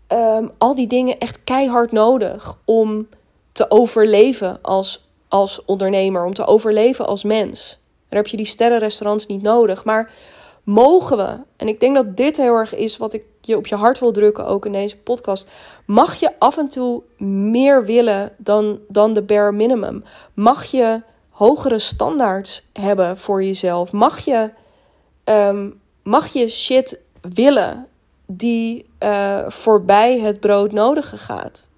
ehm, 0.06 0.48
al 0.58 0.74
die 0.74 0.86
dingen 0.86 1.18
echt 1.18 1.44
keihard 1.44 1.92
nodig 1.92 2.58
om 2.64 3.08
te 3.52 3.70
overleven 3.70 4.58
als, 4.62 5.08
als 5.28 5.64
ondernemer, 5.64 6.24
om 6.24 6.34
te 6.34 6.46
overleven 6.46 7.06
als 7.06 7.24
mens. 7.24 7.78
Daar 8.08 8.18
heb 8.18 8.26
je 8.26 8.36
die 8.36 8.46
sterrenrestaurants 8.46 9.26
niet 9.26 9.42
nodig. 9.42 9.84
Maar 9.84 10.12
mogen 10.62 11.16
we, 11.16 11.38
en 11.56 11.68
ik 11.68 11.80
denk 11.80 11.94
dat 11.94 12.16
dit 12.16 12.36
heel 12.36 12.54
erg 12.54 12.74
is 12.74 12.96
wat 12.96 13.12
ik 13.12 13.24
je 13.46 13.56
op 13.56 13.66
je 13.66 13.74
hart 13.74 13.98
wil 13.98 14.12
drukken, 14.12 14.46
ook 14.46 14.66
in 14.66 14.72
deze 14.72 14.98
podcast. 14.98 15.48
Mag 15.84 16.14
je 16.14 16.38
af 16.38 16.56
en 16.56 16.68
toe 16.68 17.02
meer 17.18 17.84
willen 17.84 18.32
dan, 18.36 18.78
dan 18.88 19.12
de 19.12 19.22
bare 19.22 19.52
minimum? 19.52 20.04
Mag 20.34 20.64
je 20.64 21.02
hogere 21.30 21.78
standaards 21.78 22.68
hebben 22.72 23.18
voor 23.18 23.44
jezelf? 23.44 23.92
Mag 23.92 24.24
je, 24.24 24.50
ehm, 25.24 25.70
mag 26.02 26.32
je 26.32 26.48
shit 26.48 27.00
willen 27.20 27.86
die 28.26 28.86
uh, 29.02 29.38
voorbij 29.48 30.20
het 30.20 30.40
broodnodige 30.40 31.18
gaat? 31.18 31.68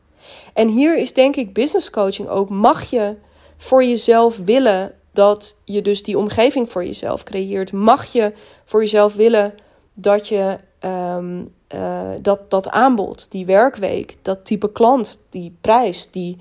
En 0.52 0.68
hier 0.68 0.96
is 0.96 1.12
denk 1.12 1.37
ik 1.37 1.52
business 1.52 1.90
coaching 1.90 2.28
ook. 2.28 2.48
Mag 2.48 2.90
je 2.90 3.16
voor 3.57 3.85
jezelf 3.85 4.37
willen 4.37 4.94
dat 5.12 5.57
je 5.64 5.83
dus 5.83 6.02
die 6.02 6.18
omgeving 6.18 6.70
voor 6.70 6.85
jezelf 6.85 7.22
creëert? 7.22 7.72
Mag 7.72 8.12
je 8.12 8.33
voor 8.64 8.81
jezelf 8.81 9.14
willen 9.14 9.54
dat 9.94 10.28
je 10.28 10.59
ehm, 10.78 11.44
eh, 11.68 12.11
dat, 12.22 12.50
dat 12.50 12.68
aanbod, 12.68 13.31
die 13.31 13.46
werkweek, 13.46 14.14
dat 14.22 14.44
type 14.44 14.72
klant, 14.72 15.20
die 15.31 15.57
prijs, 15.61 16.11
die, 16.11 16.37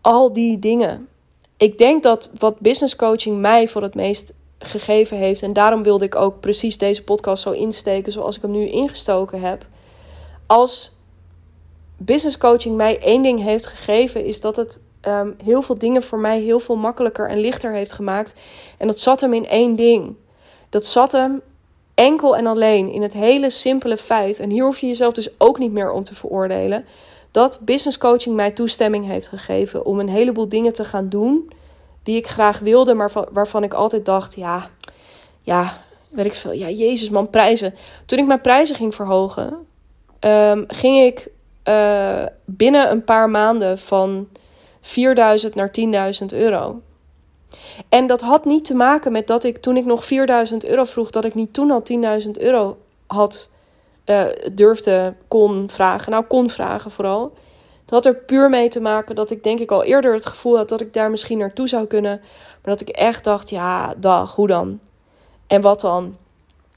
al 0.00 0.32
die 0.32 0.58
dingen. 0.58 1.08
Ik 1.56 1.78
denk 1.78 2.02
dat 2.02 2.30
wat 2.38 2.58
business 2.58 2.96
coaching 2.96 3.40
mij 3.40 3.68
voor 3.68 3.82
het 3.82 3.94
meest 3.94 4.32
gegeven 4.58 5.16
heeft, 5.16 5.42
en 5.42 5.52
daarom 5.52 5.82
wilde 5.82 6.04
ik 6.04 6.14
ook 6.14 6.40
precies 6.40 6.78
deze 6.78 7.04
podcast 7.04 7.42
zo 7.42 7.50
insteken 7.50 8.12
zoals 8.12 8.36
ik 8.36 8.42
hem 8.42 8.50
nu 8.50 8.66
ingestoken 8.66 9.40
heb. 9.40 9.66
Als 10.46 10.96
business 11.96 12.38
coaching 12.38 12.76
mij 12.76 12.98
één 12.98 13.22
ding 13.22 13.42
heeft 13.42 13.66
gegeven, 13.66 14.24
is 14.24 14.40
dat 14.40 14.56
het 14.56 14.80
um, 15.02 15.36
heel 15.44 15.62
veel 15.62 15.78
dingen 15.78 16.02
voor 16.02 16.18
mij 16.18 16.40
heel 16.40 16.60
veel 16.60 16.76
makkelijker 16.76 17.28
en 17.28 17.38
lichter 17.38 17.72
heeft 17.72 17.92
gemaakt. 17.92 18.32
En 18.78 18.86
dat 18.86 19.00
zat 19.00 19.20
hem 19.20 19.32
in 19.32 19.46
één 19.46 19.76
ding. 19.76 20.16
Dat 20.68 20.86
zat 20.86 21.12
hem 21.12 21.42
enkel 22.00 22.36
en 22.36 22.46
alleen 22.46 22.88
in 22.92 23.02
het 23.02 23.12
hele 23.12 23.50
simpele 23.50 23.96
feit, 23.96 24.38
en 24.38 24.50
hier 24.50 24.64
hoef 24.64 24.78
je 24.78 24.86
jezelf 24.86 25.12
dus 25.12 25.28
ook 25.38 25.58
niet 25.58 25.72
meer 25.72 25.90
om 25.90 26.02
te 26.02 26.14
veroordelen, 26.14 26.84
dat 27.30 27.58
business 27.60 27.98
coaching 27.98 28.36
mij 28.36 28.50
toestemming 28.50 29.06
heeft 29.06 29.28
gegeven 29.28 29.84
om 29.84 29.98
een 29.98 30.08
heleboel 30.08 30.48
dingen 30.48 30.72
te 30.72 30.84
gaan 30.84 31.08
doen 31.08 31.52
die 32.02 32.16
ik 32.16 32.26
graag 32.26 32.58
wilde, 32.58 32.94
maar 32.94 33.12
waarvan 33.30 33.62
ik 33.62 33.74
altijd 33.74 34.04
dacht, 34.04 34.34
ja, 34.34 34.70
ja, 35.42 35.78
weet 36.08 36.26
ik 36.26 36.34
veel, 36.34 36.52
ja, 36.52 36.68
Jezus 36.68 37.10
man, 37.10 37.30
prijzen. 37.30 37.74
Toen 38.06 38.18
ik 38.18 38.26
mijn 38.26 38.40
prijzen 38.40 38.76
ging 38.76 38.94
verhogen, 38.94 39.66
um, 40.20 40.64
ging 40.68 41.04
ik 41.06 41.28
uh, 41.64 42.26
binnen 42.44 42.90
een 42.90 43.04
paar 43.04 43.30
maanden 43.30 43.78
van 43.78 44.28
4000 44.80 45.54
naar 45.54 45.70
10.000 46.20 46.26
euro. 46.26 46.80
En 47.88 48.06
dat 48.06 48.20
had 48.20 48.44
niet 48.44 48.64
te 48.64 48.74
maken 48.74 49.12
met 49.12 49.26
dat 49.26 49.44
ik 49.44 49.56
toen 49.56 49.76
ik 49.76 49.84
nog 49.84 50.04
4000 50.04 50.64
euro 50.64 50.84
vroeg, 50.84 51.10
dat 51.10 51.24
ik 51.24 51.34
niet 51.34 51.52
toen 51.52 51.70
al 51.70 51.82
10.000 52.22 52.30
euro 52.30 52.76
had, 53.06 53.48
uh, 54.06 54.24
durfde, 54.52 55.14
kon 55.28 55.68
vragen. 55.70 56.12
Nou, 56.12 56.24
kon 56.24 56.50
vragen 56.50 56.90
vooral. 56.90 57.32
Het 57.80 57.90
had 57.90 58.06
er 58.06 58.24
puur 58.24 58.50
mee 58.50 58.68
te 58.68 58.80
maken 58.80 59.14
dat 59.14 59.30
ik 59.30 59.42
denk 59.42 59.58
ik 59.58 59.70
al 59.70 59.84
eerder 59.84 60.14
het 60.14 60.26
gevoel 60.26 60.56
had 60.56 60.68
dat 60.68 60.80
ik 60.80 60.92
daar 60.92 61.10
misschien 61.10 61.38
naartoe 61.38 61.68
zou 61.68 61.86
kunnen. 61.86 62.18
Maar 62.62 62.76
dat 62.76 62.80
ik 62.80 62.88
echt 62.88 63.24
dacht, 63.24 63.50
ja, 63.50 63.94
dag, 63.96 64.34
hoe 64.34 64.46
dan? 64.46 64.80
En 65.46 65.60
wat 65.60 65.80
dan? 65.80 66.16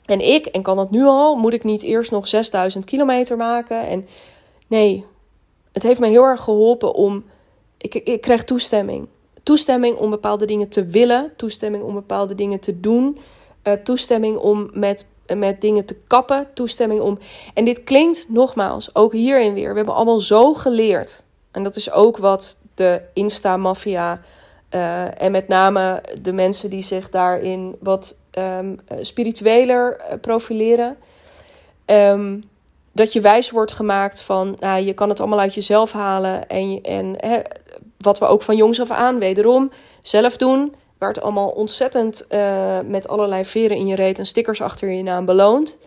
En 0.06 0.20
ik, 0.20 0.46
en 0.46 0.62
kan 0.62 0.76
dat 0.78 0.92
nu 0.92 1.04
al, 1.04 1.36
moet 1.36 1.54
ik 1.54 1.64
niet 1.64 1.82
eerst 1.82 2.12
nog 2.12 2.28
6000 2.28 2.86
kilometer 2.86 3.38
maken? 3.38 3.88
En 3.88 4.08
nee, 4.68 5.06
het 5.72 5.84
heeft 5.84 6.00
me 6.00 6.08
heel 6.08 6.24
erg 6.24 6.42
geholpen 6.42 6.94
om. 6.94 7.24
Ik, 7.78 7.96
ik 7.96 8.22
kreeg 8.22 8.44
toestemming. 8.44 9.08
Toestemming 9.44 9.98
om 9.98 10.10
bepaalde 10.10 10.46
dingen 10.46 10.70
te 10.70 10.86
willen, 10.86 11.34
toestemming 11.36 11.84
om 11.84 11.94
bepaalde 11.94 12.36
dingen 12.36 12.60
te 12.60 12.80
doen, 12.80 13.20
uh, 13.64 13.74
toestemming 13.74 14.38
om 14.38 14.70
met, 14.74 15.06
met 15.36 15.62
dingen 15.62 15.86
te 15.86 15.96
kappen, 16.08 16.48
toestemming 16.54 17.02
om. 17.02 17.20
En 17.54 17.66
dit 17.66 17.84
klinkt 17.84 18.26
nogmaals, 18.30 18.96
ook 18.96 19.14
hierin 19.14 19.54
weer. 19.54 19.70
We 19.70 19.76
hebben 19.76 19.96
allemaal 19.96 20.20
zo 20.20 20.54
geleerd. 20.54 21.24
En 21.52 21.64
dat 21.64 21.76
is 21.76 21.92
ook 21.92 22.18
wat 22.18 22.58
de 22.76 23.02
Insta-maffia 23.14 24.22
uh, 24.72 25.22
en 25.22 25.32
met 25.32 25.48
name 25.48 26.04
de 26.22 26.34
mensen 26.34 26.70
die 26.70 26.84
zich 26.84 27.10
daarin 27.10 27.76
wat 27.80 28.16
um, 28.32 28.80
spiritueler 29.02 30.02
profileren. 30.22 30.98
Um, 31.86 32.44
dat 32.92 33.14
je 33.14 33.22
wijs 33.22 33.52
wordt 33.52 33.72
gemaakt 33.72 34.22
van, 34.22 34.56
nou, 34.60 34.84
je 34.84 34.94
kan 34.94 35.10
het 35.10 35.20
allemaal 35.20 35.40
uit 35.40 35.54
jezelf 35.54 35.92
halen. 35.92 36.48
En, 36.48 36.80
en 36.82 37.16
hè, 37.18 37.40
wat 38.04 38.20
we 38.20 38.26
ook 38.26 38.42
van 38.42 38.56
jongs 38.56 38.82
af 38.82 38.92
aan, 38.92 39.20
wederom, 39.20 39.72
zelf 40.02 40.38
doen. 40.38 40.76
Werd 40.98 41.22
allemaal 41.22 41.50
ontzettend 41.50 42.26
uh, 42.30 42.80
met 42.86 43.08
allerlei 43.08 43.46
veren 43.46 43.78
in 43.78 43.88
je 43.88 43.96
reet 43.96 44.20
en 44.20 44.26
stickers 44.26 44.62
achter 44.62 44.92
je 44.92 45.04
naam 45.04 45.26
beloond. 45.26 45.78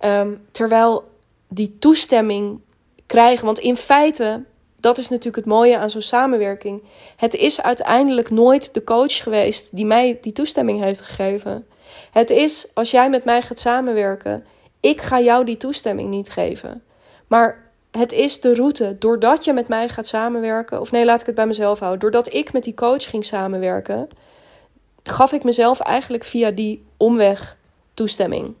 Um, 0.00 0.46
terwijl 0.52 1.04
die 1.48 1.76
toestemming 1.78 2.60
krijgen, 3.06 3.44
want 3.44 3.58
in 3.58 3.76
feite, 3.76 4.44
dat 4.80 4.98
is 4.98 5.08
natuurlijk 5.08 5.36
het 5.36 5.54
mooie 5.54 5.78
aan 5.78 5.90
zo'n 5.90 6.00
samenwerking. 6.00 6.82
Het 7.16 7.34
is 7.34 7.62
uiteindelijk 7.62 8.30
nooit 8.30 8.74
de 8.74 8.84
coach 8.84 9.22
geweest 9.22 9.76
die 9.76 9.86
mij 9.86 10.18
die 10.20 10.32
toestemming 10.32 10.82
heeft 10.82 11.00
gegeven. 11.00 11.66
Het 12.10 12.30
is 12.30 12.70
als 12.74 12.90
jij 12.90 13.10
met 13.10 13.24
mij 13.24 13.42
gaat 13.42 13.60
samenwerken 13.60 14.44
ik 14.80 15.00
ga 15.00 15.20
jou 15.20 15.44
die 15.44 15.56
toestemming 15.56 16.10
niet 16.10 16.30
geven. 16.30 16.82
Maar 17.26 17.67
het 17.90 18.12
is 18.12 18.40
de 18.40 18.54
route. 18.54 18.96
Doordat 18.98 19.44
je 19.44 19.52
met 19.52 19.68
mij 19.68 19.88
gaat 19.88 20.06
samenwerken, 20.06 20.80
of 20.80 20.90
nee, 20.90 21.04
laat 21.04 21.20
ik 21.20 21.26
het 21.26 21.34
bij 21.34 21.46
mezelf 21.46 21.78
houden. 21.78 22.00
Doordat 22.00 22.34
ik 22.34 22.52
met 22.52 22.64
die 22.64 22.74
coach 22.74 23.10
ging 23.10 23.24
samenwerken, 23.24 24.08
gaf 25.02 25.32
ik 25.32 25.44
mezelf 25.44 25.80
eigenlijk 25.80 26.24
via 26.24 26.50
die 26.50 26.84
omweg 26.96 27.56
toestemming. 27.94 28.54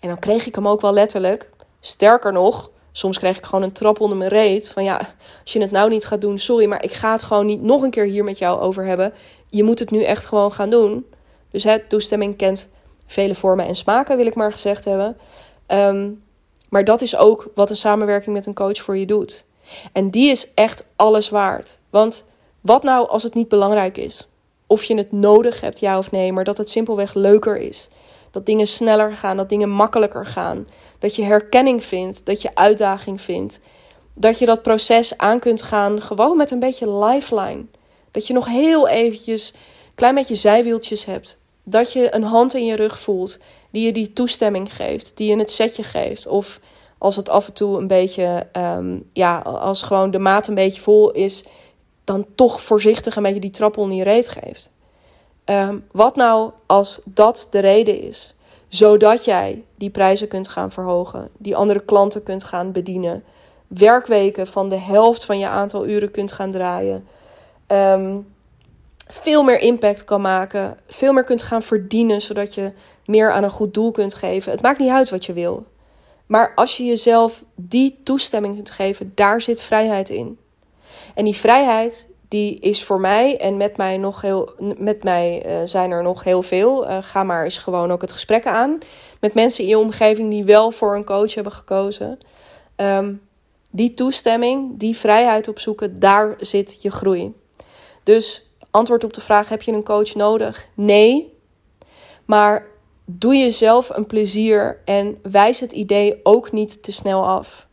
En 0.00 0.08
dan 0.08 0.18
kreeg 0.18 0.46
ik 0.46 0.54
hem 0.54 0.68
ook 0.68 0.80
wel 0.80 0.92
letterlijk. 0.92 1.50
Sterker 1.80 2.32
nog, 2.32 2.70
soms 2.92 3.18
kreeg 3.18 3.36
ik 3.36 3.44
gewoon 3.44 3.64
een 3.64 3.72
trap 3.72 4.00
onder 4.00 4.16
mijn 4.16 4.30
reet. 4.30 4.70
Van 4.70 4.84
ja, 4.84 4.96
als 5.42 5.52
je 5.52 5.60
het 5.60 5.70
nou 5.70 5.90
niet 5.90 6.04
gaat 6.04 6.20
doen, 6.20 6.38
sorry, 6.38 6.66
maar 6.66 6.82
ik 6.82 6.92
ga 6.92 7.12
het 7.12 7.22
gewoon 7.22 7.46
niet 7.46 7.62
nog 7.62 7.82
een 7.82 7.90
keer 7.90 8.04
hier 8.04 8.24
met 8.24 8.38
jou 8.38 8.60
over 8.60 8.84
hebben. 8.84 9.12
Je 9.50 9.62
moet 9.62 9.78
het 9.78 9.90
nu 9.90 10.02
echt 10.02 10.26
gewoon 10.26 10.52
gaan 10.52 10.70
doen. 10.70 11.06
Dus 11.50 11.64
het 11.64 11.88
toestemming 11.88 12.36
kent 12.36 12.70
vele 13.06 13.34
vormen 13.34 13.66
en 13.66 13.74
smaken, 13.74 14.16
wil 14.16 14.26
ik 14.26 14.34
maar 14.34 14.52
gezegd 14.52 14.84
hebben. 14.84 15.16
Ehm, 15.66 16.10
maar 16.68 16.84
dat 16.84 17.00
is 17.00 17.16
ook 17.16 17.50
wat 17.54 17.70
een 17.70 17.76
samenwerking 17.76 18.34
met 18.34 18.46
een 18.46 18.54
coach 18.54 18.82
voor 18.82 18.96
je 18.96 19.06
doet. 19.06 19.44
En 19.92 20.10
die 20.10 20.30
is 20.30 20.54
echt 20.54 20.84
alles 20.96 21.28
waard. 21.28 21.78
Want 21.90 22.24
wat 22.60 22.82
nou 22.82 23.08
als 23.08 23.22
het 23.22 23.34
niet 23.34 23.48
belangrijk 23.48 23.96
is? 23.96 24.28
Of 24.66 24.84
je 24.84 24.96
het 24.96 25.12
nodig 25.12 25.60
hebt, 25.60 25.78
ja 25.78 25.98
of 25.98 26.10
nee, 26.10 26.32
maar 26.32 26.44
dat 26.44 26.58
het 26.58 26.70
simpelweg 26.70 27.14
leuker 27.14 27.56
is. 27.56 27.88
Dat 28.30 28.46
dingen 28.46 28.66
sneller 28.66 29.12
gaan, 29.12 29.36
dat 29.36 29.48
dingen 29.48 29.70
makkelijker 29.70 30.26
gaan. 30.26 30.68
Dat 30.98 31.16
je 31.16 31.22
herkenning 31.22 31.84
vindt, 31.84 32.26
dat 32.26 32.42
je 32.42 32.54
uitdaging 32.54 33.20
vindt. 33.20 33.60
Dat 34.14 34.38
je 34.38 34.46
dat 34.46 34.62
proces 34.62 35.18
aan 35.18 35.38
kunt 35.38 35.62
gaan 35.62 36.02
gewoon 36.02 36.36
met 36.36 36.50
een 36.50 36.58
beetje 36.58 36.98
lifeline. 36.98 37.64
Dat 38.10 38.26
je 38.26 38.32
nog 38.32 38.46
heel 38.46 38.88
eventjes 38.88 39.54
klein 39.94 40.14
beetje 40.14 40.34
zijwieltjes 40.34 41.04
hebt. 41.04 41.38
Dat 41.68 41.92
je 41.92 42.14
een 42.14 42.22
hand 42.22 42.54
in 42.54 42.64
je 42.64 42.76
rug 42.76 42.98
voelt 42.98 43.38
die 43.70 43.86
je 43.86 43.92
die 43.92 44.12
toestemming 44.12 44.74
geeft, 44.74 45.16
die 45.16 45.30
je 45.30 45.38
het 45.38 45.50
setje 45.50 45.82
geeft. 45.82 46.26
Of 46.26 46.60
als 46.98 47.16
het 47.16 47.28
af 47.28 47.46
en 47.46 47.52
toe 47.52 47.78
een 47.78 47.86
beetje, 47.86 48.46
um, 48.52 49.10
ja, 49.12 49.38
als 49.38 49.82
gewoon 49.82 50.10
de 50.10 50.18
maat 50.18 50.48
een 50.48 50.54
beetje 50.54 50.80
vol 50.80 51.10
is, 51.10 51.44
dan 52.04 52.26
toch 52.34 52.60
voorzichtig 52.60 53.16
een 53.16 53.22
beetje 53.22 53.40
die 53.40 53.50
trap 53.50 53.76
onder 53.76 53.98
je 53.98 54.04
reet 54.04 54.28
geeft. 54.28 54.70
Um, 55.44 55.84
wat 55.90 56.16
nou 56.16 56.50
als 56.66 57.00
dat 57.04 57.46
de 57.50 57.58
reden 57.58 58.00
is? 58.00 58.34
Zodat 58.68 59.24
jij 59.24 59.62
die 59.74 59.90
prijzen 59.90 60.28
kunt 60.28 60.48
gaan 60.48 60.70
verhogen, 60.70 61.28
die 61.36 61.56
andere 61.56 61.80
klanten 61.80 62.22
kunt 62.22 62.44
gaan 62.44 62.72
bedienen, 62.72 63.24
werkweken 63.66 64.46
van 64.46 64.68
de 64.68 64.78
helft 64.78 65.24
van 65.24 65.38
je 65.38 65.48
aantal 65.48 65.86
uren 65.86 66.10
kunt 66.10 66.32
gaan 66.32 66.50
draaien. 66.50 67.06
Um, 67.66 68.34
veel 69.06 69.42
meer 69.42 69.58
impact 69.58 70.04
kan 70.04 70.20
maken, 70.20 70.78
veel 70.86 71.12
meer 71.12 71.24
kunt 71.24 71.42
gaan 71.42 71.62
verdienen, 71.62 72.22
zodat 72.22 72.54
je 72.54 72.72
meer 73.06 73.32
aan 73.32 73.42
een 73.42 73.50
goed 73.50 73.74
doel 73.74 73.90
kunt 73.90 74.14
geven. 74.14 74.52
Het 74.52 74.62
maakt 74.62 74.78
niet 74.78 74.90
uit 74.90 75.10
wat 75.10 75.24
je 75.24 75.32
wil. 75.32 75.66
Maar 76.26 76.52
als 76.54 76.76
je 76.76 76.84
jezelf 76.84 77.44
die 77.54 78.00
toestemming 78.04 78.54
kunt 78.54 78.70
geven, 78.70 79.12
daar 79.14 79.40
zit 79.40 79.62
vrijheid 79.62 80.08
in. 80.08 80.38
En 81.14 81.24
die 81.24 81.36
vrijheid, 81.36 82.08
die 82.28 82.58
is 82.58 82.84
voor 82.84 83.00
mij 83.00 83.38
en 83.40 83.56
met 83.56 83.76
mij 83.76 83.96
nog 83.96 84.20
heel, 84.20 84.50
met 84.78 85.04
mij 85.04 85.46
uh, 85.46 85.56
zijn 85.64 85.90
er 85.90 86.02
nog 86.02 86.24
heel 86.24 86.42
veel. 86.42 86.88
Uh, 86.88 86.98
ga 87.00 87.22
maar 87.22 87.44
eens 87.44 87.58
gewoon 87.58 87.90
ook 87.90 88.00
het 88.00 88.12
gesprek 88.12 88.46
aan 88.46 88.78
met 89.20 89.34
mensen 89.34 89.64
in 89.64 89.70
je 89.70 89.78
omgeving 89.78 90.30
die 90.30 90.44
wel 90.44 90.70
voor 90.70 90.96
een 90.96 91.04
coach 91.04 91.34
hebben 91.34 91.52
gekozen. 91.52 92.18
Um, 92.76 93.20
die 93.70 93.94
toestemming, 93.94 94.78
die 94.78 94.96
vrijheid 94.96 95.48
opzoeken, 95.48 95.98
daar 95.98 96.34
zit 96.38 96.82
je 96.82 96.90
groei. 96.90 97.34
Dus 98.02 98.50
antwoord 98.76 99.04
op 99.04 99.14
de 99.14 99.20
vraag: 99.20 99.48
heb 99.48 99.62
je 99.62 99.72
een 99.72 99.84
coach 99.84 100.14
nodig? 100.14 100.68
Nee. 100.74 101.34
Maar 102.24 102.66
doe 103.04 103.36
jezelf 103.36 103.88
een 103.88 104.06
plezier 104.06 104.80
en 104.84 105.18
wijs 105.22 105.60
het 105.60 105.72
idee 105.72 106.20
ook 106.22 106.52
niet 106.52 106.82
te 106.82 106.92
snel 106.92 107.26
af. 107.26 107.66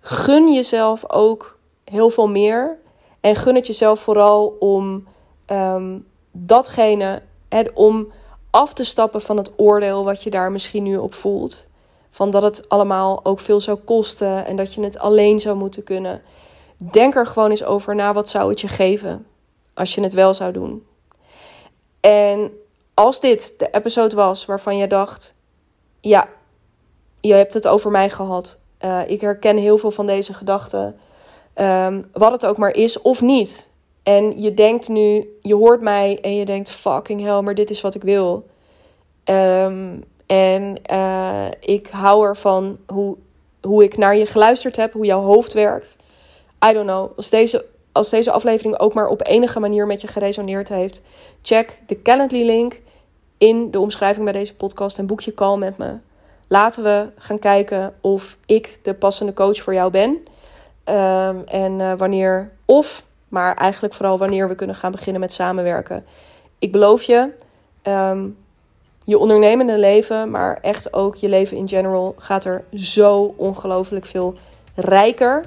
Gun 0.00 0.52
jezelf 0.52 1.10
ook 1.10 1.58
heel 1.84 2.10
veel 2.10 2.28
meer. 2.28 2.78
En 3.20 3.36
gun 3.36 3.54
het 3.54 3.66
jezelf 3.66 4.00
vooral 4.00 4.56
om 4.58 5.06
ehm, 5.46 5.98
datgene, 6.32 7.22
hè, 7.48 7.62
om 7.74 8.12
af 8.50 8.72
te 8.72 8.84
stappen 8.84 9.20
van 9.20 9.36
het 9.36 9.52
oordeel 9.56 10.04
wat 10.04 10.22
je 10.22 10.30
daar 10.30 10.52
misschien 10.52 10.82
nu 10.82 10.96
op 10.96 11.14
voelt. 11.14 11.68
Van 12.10 12.30
dat 12.30 12.42
het 12.42 12.68
allemaal 12.68 13.20
ook 13.24 13.40
veel 13.40 13.60
zou 13.60 13.78
kosten 13.78 14.46
en 14.46 14.56
dat 14.56 14.74
je 14.74 14.82
het 14.82 14.98
alleen 14.98 15.40
zou 15.40 15.56
moeten 15.56 15.84
kunnen. 15.84 16.22
Denk 16.90 17.14
er 17.14 17.26
gewoon 17.26 17.50
eens 17.50 17.64
over 17.64 17.94
na, 17.94 18.12
wat 18.12 18.28
zou 18.28 18.50
het 18.50 18.60
je 18.60 18.68
geven 18.68 19.26
als 19.80 19.94
je 19.94 20.00
het 20.00 20.12
wel 20.12 20.34
zou 20.34 20.52
doen? 20.52 20.86
En 22.00 22.50
als 22.94 23.20
dit 23.20 23.58
de 23.58 23.68
episode 23.70 24.16
was 24.16 24.44
waarvan 24.44 24.76
je 24.76 24.86
dacht: 24.86 25.34
ja, 26.00 26.28
je 27.20 27.32
hebt 27.32 27.54
het 27.54 27.68
over 27.68 27.90
mij 27.90 28.10
gehad. 28.10 28.58
Uh, 28.84 29.00
ik 29.06 29.20
herken 29.20 29.56
heel 29.56 29.78
veel 29.78 29.90
van 29.90 30.06
deze 30.06 30.34
gedachten. 30.34 30.96
Um, 31.54 32.10
wat 32.12 32.32
het 32.32 32.46
ook 32.46 32.56
maar 32.56 32.74
is 32.74 33.02
of 33.02 33.20
niet. 33.20 33.68
En 34.02 34.40
je 34.40 34.54
denkt 34.54 34.88
nu, 34.88 35.36
je 35.40 35.54
hoort 35.54 35.80
mij 35.80 36.18
en 36.20 36.36
je 36.36 36.44
denkt: 36.44 36.70
fucking 36.70 37.20
hell, 37.20 37.40
maar 37.40 37.54
dit 37.54 37.70
is 37.70 37.80
wat 37.80 37.94
ik 37.94 38.02
wil. 38.02 38.46
Um, 39.24 40.04
en 40.26 40.76
uh, 40.92 41.46
ik 41.60 41.86
hou 41.86 42.26
ervan 42.26 42.78
hoe, 42.86 43.16
hoe 43.62 43.84
ik 43.84 43.96
naar 43.96 44.16
je 44.16 44.26
geluisterd 44.26 44.76
heb, 44.76 44.92
hoe 44.92 45.04
jouw 45.04 45.22
hoofd 45.22 45.52
werkt. 45.52 45.96
I 46.68 46.72
don't 46.72 46.86
know. 46.86 47.10
Als 47.16 47.30
deze, 47.30 47.64
als 47.92 48.10
deze 48.10 48.30
aflevering 48.30 48.78
ook 48.78 48.94
maar 48.94 49.06
op 49.06 49.26
enige 49.26 49.60
manier 49.60 49.86
met 49.86 50.00
je 50.00 50.06
geresoneerd 50.06 50.68
heeft, 50.68 51.02
check 51.42 51.80
de 51.86 52.02
Calendly 52.02 52.44
link 52.44 52.80
in 53.38 53.70
de 53.70 53.80
omschrijving 53.80 54.24
bij 54.24 54.32
deze 54.32 54.54
podcast 54.54 54.98
en 54.98 55.06
boek 55.06 55.20
je 55.20 55.34
call 55.34 55.56
met 55.56 55.78
me. 55.78 55.96
Laten 56.48 56.82
we 56.82 57.08
gaan 57.16 57.38
kijken 57.38 57.94
of 58.00 58.36
ik 58.46 58.78
de 58.82 58.94
passende 58.94 59.32
coach 59.32 59.62
voor 59.62 59.74
jou 59.74 59.90
ben. 59.90 60.10
Um, 60.10 61.44
en 61.44 61.78
uh, 61.78 61.92
wanneer, 61.96 62.50
of, 62.64 63.04
maar 63.28 63.54
eigenlijk 63.54 63.94
vooral 63.94 64.18
wanneer 64.18 64.48
we 64.48 64.54
kunnen 64.54 64.76
gaan 64.76 64.92
beginnen 64.92 65.20
met 65.20 65.32
samenwerken. 65.32 66.04
Ik 66.58 66.72
beloof 66.72 67.02
je, 67.02 67.28
um, 67.82 68.36
je 69.04 69.18
ondernemende 69.18 69.78
leven, 69.78 70.30
maar 70.30 70.58
echt 70.62 70.92
ook 70.92 71.16
je 71.16 71.28
leven 71.28 71.56
in 71.56 71.68
general, 71.68 72.14
gaat 72.18 72.44
er 72.44 72.64
zo 72.74 73.34
ongelooflijk 73.36 74.06
veel 74.06 74.34
rijker, 74.74 75.44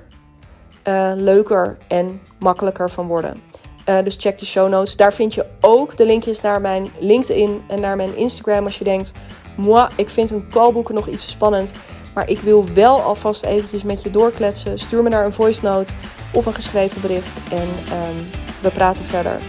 uh, 0.87 1.11
leuker 1.15 1.77
en 1.87 2.21
makkelijker 2.39 2.89
van 2.89 3.07
worden. 3.07 3.41
Uh, 3.89 4.03
dus 4.03 4.15
check 4.19 4.39
de 4.39 4.45
show 4.45 4.69
notes. 4.69 4.95
Daar 4.95 5.13
vind 5.13 5.33
je 5.33 5.45
ook 5.61 5.97
de 5.97 6.05
linkjes 6.05 6.41
naar 6.41 6.61
mijn 6.61 6.91
LinkedIn 6.99 7.61
en 7.67 7.79
naar 7.79 7.95
mijn 7.95 8.17
Instagram. 8.17 8.65
Als 8.65 8.77
je 8.77 8.83
denkt, 8.83 9.11
moi, 9.57 9.87
ik 9.95 10.09
vind 10.09 10.31
een 10.31 10.47
callboeken 10.49 10.95
nog 10.95 11.07
iets 11.07 11.29
spannend. 11.29 11.71
Maar 12.13 12.29
ik 12.29 12.39
wil 12.39 12.65
wel 12.73 13.01
alvast 13.01 13.43
eventjes 13.43 13.83
met 13.83 14.03
je 14.03 14.09
doorkletsen. 14.09 14.79
Stuur 14.79 15.03
me 15.03 15.09
naar 15.09 15.25
een 15.25 15.33
voice 15.33 15.63
note 15.63 15.93
of 16.33 16.45
een 16.45 16.53
geschreven 16.53 17.01
bericht. 17.01 17.39
En 17.51 17.67
um, 17.97 18.29
we 18.61 18.69
praten 18.69 19.05
verder. 19.05 19.39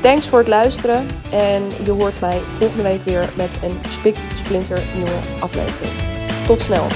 Thanks 0.00 0.28
voor 0.28 0.38
het 0.38 0.48
luisteren. 0.48 1.06
En 1.30 1.62
je 1.84 1.90
hoort 1.90 2.20
mij 2.20 2.40
volgende 2.50 2.82
week 2.82 3.04
weer 3.04 3.30
met 3.36 3.56
een 3.62 3.78
spik 3.88 4.16
splinter 4.34 4.82
nieuwe 4.94 5.18
aflevering. 5.40 5.92
Tot 6.46 6.60
snel. 6.60 6.86